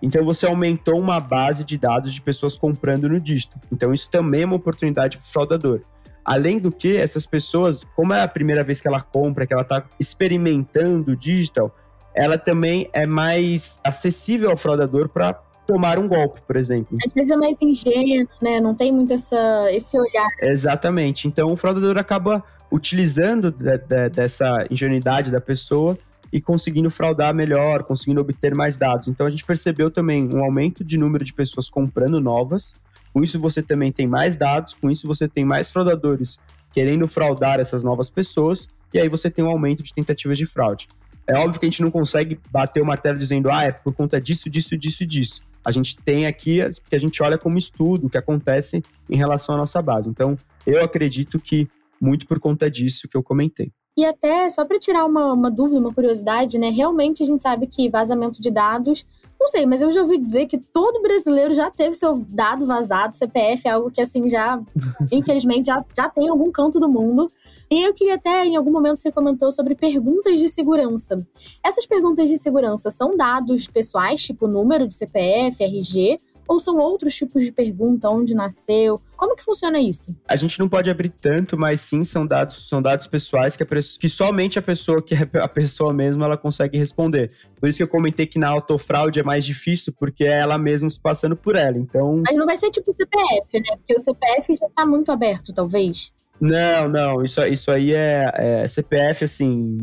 Então 0.00 0.24
você 0.24 0.46
aumentou 0.46 0.98
uma 0.98 1.18
base 1.18 1.64
de 1.64 1.76
dados 1.76 2.14
de 2.14 2.20
pessoas 2.20 2.56
comprando 2.56 3.08
no 3.08 3.20
dígito. 3.20 3.56
Então 3.72 3.92
isso 3.92 4.10
também 4.10 4.42
é 4.42 4.46
uma 4.46 4.56
oportunidade 4.56 5.18
para 5.18 5.24
o 5.24 5.28
fraudador. 5.28 5.80
Além 6.24 6.58
do 6.58 6.70
que, 6.70 6.96
essas 6.96 7.26
pessoas, 7.26 7.84
como 7.96 8.12
é 8.12 8.22
a 8.22 8.28
primeira 8.28 8.62
vez 8.62 8.80
que 8.80 8.86
ela 8.86 9.00
compra, 9.00 9.46
que 9.46 9.52
ela 9.52 9.62
está 9.62 9.84
experimentando 9.98 11.12
o 11.12 11.16
digital, 11.16 11.74
ela 12.14 12.36
também 12.36 12.88
é 12.92 13.06
mais 13.06 13.80
acessível 13.82 14.50
ao 14.50 14.56
fraudador 14.56 15.08
para 15.08 15.40
tomar 15.68 15.98
um 15.98 16.08
golpe, 16.08 16.40
por 16.46 16.56
exemplo. 16.56 16.96
Às 17.06 17.12
vezes 17.12 17.30
é 17.30 17.36
mais 17.36 17.56
ingênuo, 17.60 18.26
né? 18.40 18.58
Não 18.58 18.74
tem 18.74 18.90
muito 18.90 19.12
essa, 19.12 19.70
esse 19.70 20.00
olhar. 20.00 20.26
Exatamente. 20.40 21.28
Então 21.28 21.52
o 21.52 21.56
fraudador 21.58 21.98
acaba 21.98 22.42
utilizando 22.72 23.50
de, 23.50 23.76
de, 23.76 24.08
dessa 24.08 24.66
ingenuidade 24.70 25.30
da 25.30 25.42
pessoa 25.42 25.96
e 26.32 26.40
conseguindo 26.40 26.90
fraudar 26.90 27.34
melhor, 27.34 27.82
conseguindo 27.82 28.18
obter 28.18 28.54
mais 28.54 28.78
dados. 28.78 29.08
Então 29.08 29.26
a 29.26 29.30
gente 29.30 29.44
percebeu 29.44 29.90
também 29.90 30.26
um 30.34 30.42
aumento 30.42 30.82
de 30.82 30.96
número 30.96 31.22
de 31.22 31.34
pessoas 31.34 31.68
comprando 31.68 32.18
novas. 32.18 32.74
Com 33.12 33.22
isso 33.22 33.38
você 33.38 33.62
também 33.62 33.92
tem 33.92 34.06
mais 34.06 34.36
dados, 34.36 34.72
com 34.72 34.90
isso 34.90 35.06
você 35.06 35.28
tem 35.28 35.44
mais 35.44 35.70
fraudadores 35.70 36.40
querendo 36.72 37.06
fraudar 37.06 37.60
essas 37.60 37.82
novas 37.82 38.10
pessoas, 38.10 38.68
e 38.92 38.98
aí 38.98 39.08
você 39.08 39.30
tem 39.30 39.44
um 39.44 39.48
aumento 39.48 39.82
de 39.82 39.92
tentativas 39.92 40.38
de 40.38 40.46
fraude. 40.46 40.86
É 41.26 41.36
óbvio 41.36 41.60
que 41.60 41.66
a 41.66 41.70
gente 41.70 41.82
não 41.82 41.90
consegue 41.90 42.38
bater 42.50 42.82
o 42.82 42.86
martelo 42.86 43.18
dizendo, 43.18 43.50
ah, 43.50 43.64
é 43.64 43.72
por 43.72 43.92
conta 43.92 44.20
disso, 44.20 44.48
disso, 44.48 44.76
disso, 44.76 45.04
disso. 45.04 45.47
A 45.64 45.72
gente 45.72 45.96
tem 45.96 46.26
aqui 46.26 46.60
que 46.88 46.96
a 46.96 46.98
gente 46.98 47.22
olha 47.22 47.38
como 47.38 47.58
estudo 47.58 48.06
o 48.06 48.10
que 48.10 48.18
acontece 48.18 48.82
em 49.08 49.16
relação 49.16 49.54
à 49.54 49.58
nossa 49.58 49.80
base. 49.82 50.08
Então, 50.08 50.36
eu 50.66 50.82
acredito 50.82 51.38
que 51.38 51.68
muito 52.00 52.26
por 52.26 52.38
conta 52.38 52.70
disso 52.70 53.08
que 53.08 53.16
eu 53.16 53.22
comentei. 53.22 53.72
E 53.96 54.04
até, 54.04 54.48
só 54.48 54.64
para 54.64 54.78
tirar 54.78 55.04
uma, 55.04 55.32
uma 55.32 55.50
dúvida, 55.50 55.80
uma 55.80 55.92
curiosidade, 55.92 56.56
né? 56.58 56.70
Realmente 56.70 57.22
a 57.22 57.26
gente 57.26 57.42
sabe 57.42 57.66
que 57.66 57.90
vazamento 57.90 58.40
de 58.40 58.50
dados 58.50 59.04
não 59.40 59.46
sei, 59.46 59.64
mas 59.66 59.80
eu 59.80 59.92
já 59.92 60.02
ouvi 60.02 60.18
dizer 60.18 60.46
que 60.46 60.58
todo 60.58 61.00
brasileiro 61.00 61.54
já 61.54 61.70
teve 61.70 61.94
seu 61.94 62.18
dado 62.28 62.66
vazado, 62.66 63.14
CPF 63.14 63.68
é 63.68 63.70
algo 63.70 63.90
que, 63.90 64.00
assim, 64.00 64.28
já, 64.28 64.60
infelizmente, 65.12 65.66
já, 65.66 65.84
já 65.96 66.08
tem 66.08 66.26
em 66.26 66.28
algum 66.28 66.50
canto 66.50 66.80
do 66.80 66.88
mundo. 66.88 67.30
E 67.70 67.82
eu 67.82 67.92
queria 67.92 68.14
até, 68.14 68.46
em 68.46 68.56
algum 68.56 68.72
momento, 68.72 68.98
você 68.98 69.12
comentou 69.12 69.50
sobre 69.50 69.74
perguntas 69.74 70.40
de 70.40 70.48
segurança. 70.48 71.26
Essas 71.64 71.86
perguntas 71.86 72.28
de 72.28 72.38
segurança 72.38 72.90
são 72.90 73.16
dados 73.16 73.66
pessoais, 73.66 74.22
tipo 74.22 74.46
número 74.46 74.88
de 74.88 74.94
CPF, 74.94 75.62
RG, 75.62 76.18
ou 76.48 76.58
são 76.58 76.78
outros 76.78 77.14
tipos 77.14 77.44
de 77.44 77.52
pergunta, 77.52 78.08
onde 78.08 78.34
nasceu? 78.34 78.98
Como 79.14 79.36
que 79.36 79.44
funciona 79.44 79.78
isso? 79.78 80.16
A 80.26 80.34
gente 80.34 80.58
não 80.58 80.66
pode 80.66 80.88
abrir 80.88 81.10
tanto, 81.10 81.58
mas 81.58 81.82
sim 81.82 82.02
são 82.02 82.26
dados, 82.26 82.66
são 82.66 82.80
dados 82.80 83.06
pessoais 83.06 83.54
que, 83.54 83.62
a, 83.62 83.66
que 83.66 84.08
somente 84.08 84.58
a 84.58 84.62
pessoa 84.62 85.02
que 85.02 85.14
é 85.14 85.28
a 85.34 85.48
pessoa 85.48 85.92
mesma 85.92 86.24
ela 86.24 86.38
consegue 86.38 86.78
responder. 86.78 87.30
Por 87.60 87.68
isso 87.68 87.76
que 87.76 87.82
eu 87.82 87.88
comentei 87.88 88.26
que 88.26 88.38
na 88.38 88.48
autofraude 88.48 89.20
é 89.20 89.22
mais 89.22 89.44
difícil, 89.44 89.92
porque 89.92 90.24
é 90.24 90.38
ela 90.38 90.56
mesma 90.56 90.88
se 90.88 90.98
passando 90.98 91.36
por 91.36 91.54
ela. 91.54 91.76
Então. 91.76 92.22
Mas 92.26 92.34
não 92.34 92.46
vai 92.46 92.56
ser 92.56 92.70
tipo 92.70 92.90
o 92.90 92.94
CPF, 92.94 93.46
né? 93.52 93.76
Porque 93.76 93.94
o 93.94 94.00
CPF 94.00 94.56
já 94.56 94.66
está 94.66 94.86
muito 94.86 95.12
aberto, 95.12 95.52
talvez. 95.52 96.10
Não, 96.40 96.88
não, 96.88 97.24
isso, 97.24 97.40
isso 97.42 97.70
aí 97.70 97.92
é, 97.92 98.30
é, 98.34 98.68
CPF, 98.68 99.24
assim, 99.24 99.76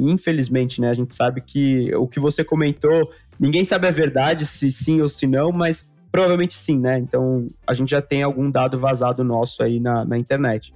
infelizmente, 0.00 0.80
né? 0.80 0.90
A 0.90 0.94
gente 0.94 1.14
sabe 1.14 1.40
que 1.40 1.94
o 1.94 2.08
que 2.08 2.18
você 2.18 2.42
comentou, 2.42 3.08
ninguém 3.38 3.64
sabe 3.64 3.86
a 3.86 3.90
verdade, 3.90 4.44
se 4.44 4.70
sim 4.70 5.00
ou 5.00 5.08
se 5.08 5.26
não, 5.26 5.52
mas 5.52 5.90
Provavelmente 6.12 6.52
sim, 6.52 6.78
né? 6.78 6.98
Então 6.98 7.46
a 7.66 7.72
gente 7.72 7.90
já 7.90 8.02
tem 8.02 8.22
algum 8.22 8.50
dado 8.50 8.78
vazado 8.78 9.24
nosso 9.24 9.62
aí 9.62 9.80
na, 9.80 10.04
na 10.04 10.18
internet. 10.18 10.74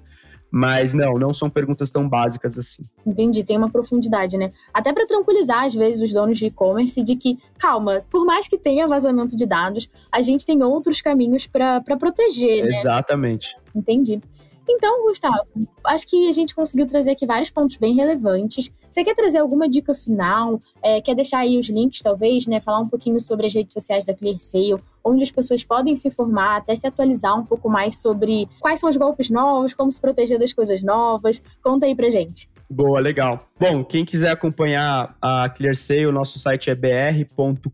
Mas 0.50 0.94
não, 0.94 1.14
não 1.14 1.34
são 1.34 1.50
perguntas 1.50 1.90
tão 1.90 2.08
básicas 2.08 2.56
assim. 2.56 2.82
Entendi, 3.04 3.44
tem 3.44 3.58
uma 3.58 3.68
profundidade, 3.68 4.38
né? 4.38 4.50
Até 4.72 4.92
para 4.94 5.06
tranquilizar, 5.06 5.64
às 5.64 5.74
vezes, 5.74 6.00
os 6.00 6.10
donos 6.10 6.38
de 6.38 6.46
e-commerce 6.46 7.02
de 7.02 7.16
que, 7.16 7.36
calma, 7.58 8.02
por 8.10 8.24
mais 8.24 8.48
que 8.48 8.56
tenha 8.56 8.88
vazamento 8.88 9.36
de 9.36 9.44
dados, 9.44 9.90
a 10.10 10.22
gente 10.22 10.46
tem 10.46 10.62
outros 10.62 11.02
caminhos 11.02 11.46
para 11.46 11.82
proteger, 11.98 12.64
né? 12.64 12.70
Exatamente. 12.70 13.54
Entendi. 13.74 14.22
Então, 14.68 15.05
Gustavo, 15.05 15.46
acho 15.85 16.07
que 16.07 16.29
a 16.29 16.33
gente 16.33 16.55
conseguiu 16.55 16.87
trazer 16.87 17.12
aqui 17.12 17.24
vários 17.24 17.50
pontos 17.50 17.76
bem 17.76 17.94
relevantes. 17.94 18.70
Você 18.90 19.05
quer 19.05 19.14
trazer 19.14 19.38
alguma 19.38 19.68
dica 19.68 19.94
final? 19.94 20.61
É, 20.83 21.00
quer 21.00 21.14
deixar 21.14 21.38
aí 21.38 21.57
os 21.59 21.68
links, 21.68 22.02
talvez, 22.02 22.46
né? 22.46 22.61
Falar 22.61 22.81
um 22.81 22.88
pouquinho 22.88 23.20
sobre 23.20 23.46
as 23.46 23.55
redes 23.55 23.72
sociais 23.72 24.05
da 24.05 24.12
ClearSale, 24.12 24.83
onde 25.05 25.22
as 25.22 25.31
pessoas 25.31 25.62
podem 25.62 25.94
se 25.94 26.11
formar, 26.11 26.57
até 26.57 26.74
se 26.74 26.87
atualizar 26.87 27.38
um 27.38 27.44
pouco 27.44 27.68
mais 27.68 27.98
sobre 27.98 28.48
quais 28.59 28.81
são 28.81 28.90
os 28.90 28.96
golpes 28.96 29.31
novos, 29.31 29.72
como 29.72 29.92
se 29.92 30.00
proteger 30.00 30.38
das 30.38 30.52
coisas 30.52 30.83
novas. 30.83 31.40
Conta 31.62 31.87
aí 31.87 31.94
pra 31.94 32.11
gente. 32.11 32.48
Boa, 32.68 32.98
legal. 32.98 33.38
Bom, 33.61 33.85
quem 33.85 34.05
quiser 34.05 34.31
acompanhar 34.31 35.16
a 35.22 35.48
ClearSale, 35.48 36.07
o 36.07 36.12
nosso 36.12 36.40
site 36.40 36.68
é 36.68 36.74
br.clear.sale 36.74 37.68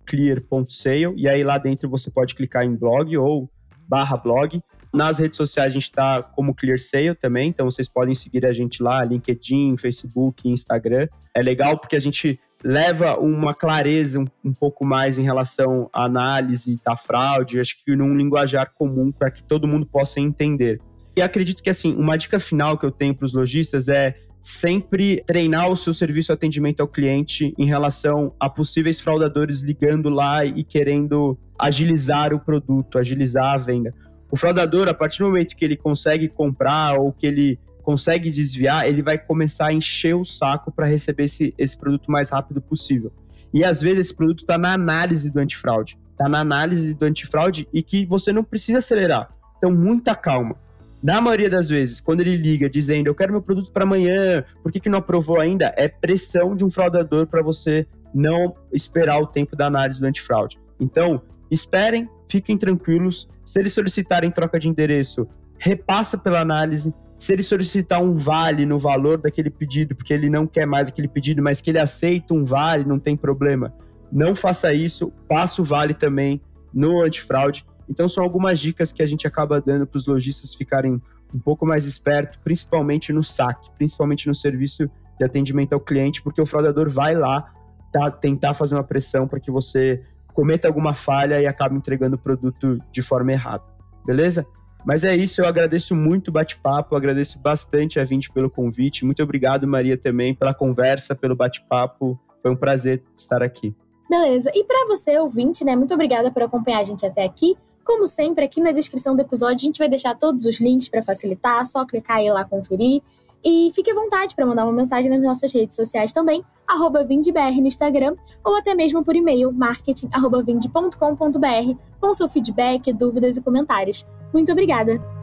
e 1.16 1.26
aí 1.26 1.42
lá 1.42 1.56
dentro 1.56 1.88
você 1.88 2.10
pode 2.10 2.34
clicar 2.34 2.64
em 2.64 2.76
blog 2.76 3.16
ou 3.16 3.48
barra 3.88 4.18
blog 4.18 4.62
nas 4.92 5.18
redes 5.18 5.36
sociais 5.36 5.70
a 5.70 5.72
gente 5.72 5.84
está 5.84 6.22
como 6.22 6.54
ClearSale 6.54 7.14
também, 7.14 7.48
então 7.48 7.70
vocês 7.70 7.88
podem 7.88 8.14
seguir 8.14 8.44
a 8.44 8.52
gente 8.52 8.82
lá, 8.82 9.02
LinkedIn, 9.04 9.76
Facebook, 9.78 10.48
Instagram. 10.48 11.08
É 11.34 11.42
legal 11.42 11.78
porque 11.78 11.96
a 11.96 12.00
gente 12.00 12.38
leva 12.62 13.18
uma 13.18 13.54
clareza 13.54 14.20
um, 14.20 14.26
um 14.44 14.52
pouco 14.52 14.84
mais 14.84 15.18
em 15.18 15.22
relação 15.22 15.88
à 15.92 16.04
análise 16.04 16.78
da 16.84 16.96
fraude, 16.96 17.58
acho 17.58 17.82
que 17.82 17.96
num 17.96 18.16
linguajar 18.16 18.72
comum 18.74 19.10
para 19.10 19.30
que 19.30 19.42
todo 19.42 19.66
mundo 19.66 19.86
possa 19.86 20.20
entender. 20.20 20.80
E 21.16 21.20
acredito 21.20 21.62
que 21.62 21.70
assim, 21.70 21.94
uma 21.94 22.16
dica 22.16 22.38
final 22.38 22.78
que 22.78 22.86
eu 22.86 22.90
tenho 22.90 23.14
para 23.14 23.26
os 23.26 23.34
lojistas 23.34 23.88
é 23.88 24.16
sempre 24.40 25.22
treinar 25.24 25.70
o 25.70 25.76
seu 25.76 25.94
serviço 25.94 26.32
atendimento 26.32 26.80
ao 26.80 26.88
cliente 26.88 27.54
em 27.56 27.66
relação 27.66 28.34
a 28.40 28.50
possíveis 28.50 29.00
fraudadores 29.00 29.62
ligando 29.62 30.08
lá 30.08 30.44
e 30.44 30.64
querendo 30.64 31.38
agilizar 31.56 32.34
o 32.34 32.40
produto, 32.40 32.98
agilizar 32.98 33.54
a 33.54 33.56
venda. 33.56 33.94
O 34.32 34.36
fraudador, 34.36 34.88
a 34.88 34.94
partir 34.94 35.18
do 35.18 35.26
momento 35.26 35.54
que 35.54 35.62
ele 35.62 35.76
consegue 35.76 36.26
comprar 36.26 36.98
ou 36.98 37.12
que 37.12 37.26
ele 37.26 37.60
consegue 37.82 38.30
desviar, 38.30 38.88
ele 38.88 39.02
vai 39.02 39.18
começar 39.18 39.66
a 39.66 39.72
encher 39.74 40.16
o 40.16 40.24
saco 40.24 40.72
para 40.72 40.86
receber 40.86 41.24
esse, 41.24 41.54
esse 41.58 41.76
produto 41.76 42.10
mais 42.10 42.30
rápido 42.30 42.58
possível. 42.58 43.12
E 43.52 43.62
às 43.62 43.82
vezes 43.82 44.06
esse 44.06 44.16
produto 44.16 44.40
está 44.40 44.56
na 44.56 44.72
análise 44.72 45.28
do 45.28 45.38
antifraude. 45.38 45.98
Está 46.12 46.30
na 46.30 46.40
análise 46.40 46.94
do 46.94 47.04
antifraude 47.04 47.68
e 47.74 47.82
que 47.82 48.06
você 48.06 48.32
não 48.32 48.42
precisa 48.42 48.78
acelerar. 48.78 49.28
Então, 49.58 49.70
muita 49.70 50.14
calma. 50.14 50.56
Na 51.02 51.20
maioria 51.20 51.50
das 51.50 51.68
vezes, 51.68 52.00
quando 52.00 52.20
ele 52.20 52.34
liga 52.34 52.70
dizendo 52.70 53.08
eu 53.08 53.14
quero 53.14 53.32
meu 53.32 53.42
produto 53.42 53.70
para 53.70 53.84
amanhã, 53.84 54.44
por 54.62 54.72
que, 54.72 54.80
que 54.80 54.88
não 54.88 55.00
aprovou 55.00 55.38
ainda? 55.38 55.74
É 55.76 55.88
pressão 55.88 56.56
de 56.56 56.64
um 56.64 56.70
fraudador 56.70 57.26
para 57.26 57.42
você 57.42 57.86
não 58.14 58.54
esperar 58.72 59.18
o 59.18 59.26
tempo 59.26 59.54
da 59.54 59.66
análise 59.66 60.00
do 60.00 60.06
antifraude. 60.06 60.58
Então, 60.80 61.20
esperem, 61.52 62.08
fiquem 62.28 62.56
tranquilos. 62.56 63.28
Se 63.44 63.60
eles 63.60 63.72
solicitarem 63.72 64.30
troca 64.30 64.58
de 64.58 64.68
endereço, 64.68 65.28
repassa 65.58 66.16
pela 66.16 66.40
análise. 66.40 66.92
se 67.18 67.32
ele 67.32 67.42
solicitar 67.44 68.02
um 68.02 68.16
vale 68.16 68.66
no 68.66 68.80
valor 68.80 69.16
daquele 69.16 69.48
pedido, 69.48 69.94
porque 69.94 70.12
ele 70.12 70.28
não 70.28 70.44
quer 70.44 70.66
mais 70.66 70.88
aquele 70.88 71.06
pedido, 71.06 71.40
mas 71.40 71.60
que 71.60 71.70
ele 71.70 71.78
aceita 71.78 72.34
um 72.34 72.44
vale, 72.44 72.84
não 72.84 72.98
tem 72.98 73.16
problema. 73.16 73.72
Não 74.10 74.34
faça 74.34 74.72
isso, 74.72 75.12
passa 75.28 75.62
o 75.62 75.64
vale 75.64 75.94
também 75.94 76.40
no 76.74 77.00
antifraude. 77.00 77.64
Então 77.88 78.08
são 78.08 78.24
algumas 78.24 78.58
dicas 78.58 78.90
que 78.90 79.02
a 79.02 79.06
gente 79.06 79.24
acaba 79.24 79.60
dando 79.60 79.86
para 79.86 79.98
os 79.98 80.06
lojistas 80.06 80.52
ficarem 80.52 81.00
um 81.32 81.38
pouco 81.38 81.64
mais 81.64 81.86
espertos, 81.86 82.40
principalmente 82.42 83.12
no 83.12 83.22
saque, 83.22 83.70
principalmente 83.78 84.26
no 84.26 84.34
serviço 84.34 84.90
de 85.18 85.24
atendimento 85.24 85.74
ao 85.74 85.80
cliente, 85.80 86.20
porque 86.22 86.40
o 86.40 86.46
fraudador 86.46 86.90
vai 86.90 87.14
lá 87.14 87.52
tá, 87.92 88.10
tentar 88.10 88.54
fazer 88.54 88.74
uma 88.74 88.82
pressão 88.82 89.28
para 89.28 89.38
que 89.38 89.50
você 89.50 90.02
cometa 90.32 90.68
alguma 90.68 90.94
falha 90.94 91.40
e 91.40 91.46
acabe 91.46 91.76
entregando 91.76 92.16
o 92.16 92.18
produto 92.18 92.78
de 92.90 93.02
forma 93.02 93.32
errada. 93.32 93.64
Beleza? 94.04 94.46
Mas 94.84 95.04
é 95.04 95.14
isso, 95.14 95.40
eu 95.40 95.46
agradeço 95.46 95.94
muito 95.94 96.28
o 96.28 96.32
bate-papo, 96.32 96.96
agradeço 96.96 97.38
bastante 97.38 98.00
a 98.00 98.04
Vinte 98.04 98.32
pelo 98.32 98.50
convite. 98.50 99.04
Muito 99.04 99.22
obrigado, 99.22 99.66
Maria, 99.66 99.96
também, 99.96 100.34
pela 100.34 100.52
conversa, 100.52 101.14
pelo 101.14 101.36
bate-papo. 101.36 102.18
Foi 102.42 102.50
um 102.50 102.56
prazer 102.56 103.02
estar 103.16 103.42
aqui. 103.42 103.74
Beleza. 104.10 104.50
E 104.52 104.64
para 104.64 104.86
você, 104.88 105.18
ouvinte, 105.18 105.64
né? 105.64 105.76
Muito 105.76 105.94
obrigada 105.94 106.30
por 106.30 106.42
acompanhar 106.42 106.80
a 106.80 106.84
gente 106.84 107.06
até 107.06 107.24
aqui. 107.24 107.56
Como 107.84 108.06
sempre, 108.06 108.44
aqui 108.44 108.60
na 108.60 108.72
descrição 108.72 109.14
do 109.14 109.22
episódio 109.22 109.56
a 109.56 109.66
gente 109.66 109.78
vai 109.78 109.88
deixar 109.88 110.14
todos 110.14 110.44
os 110.44 110.60
links 110.60 110.88
para 110.88 111.02
facilitar, 111.02 111.64
só 111.66 111.84
clicar 111.84 112.18
aí 112.18 112.30
lá 112.30 112.44
conferir. 112.44 113.02
E 113.44 113.72
fique 113.74 113.90
à 113.90 113.94
vontade 113.94 114.34
para 114.34 114.46
mandar 114.46 114.64
uma 114.64 114.72
mensagem 114.72 115.10
nas 115.10 115.20
nossas 115.20 115.52
redes 115.52 115.74
sociais 115.74 116.12
também, 116.12 116.44
arroba 116.66 117.04
VindBR 117.04 117.60
no 117.60 117.66
Instagram, 117.66 118.14
ou 118.44 118.56
até 118.56 118.74
mesmo 118.74 119.04
por 119.04 119.16
e-mail, 119.16 119.52
marketing.vind.com.br, 119.52 121.76
com 122.00 122.14
seu 122.14 122.28
feedback, 122.28 122.92
dúvidas 122.92 123.36
e 123.36 123.42
comentários. 123.42 124.06
Muito 124.32 124.52
obrigada! 124.52 125.21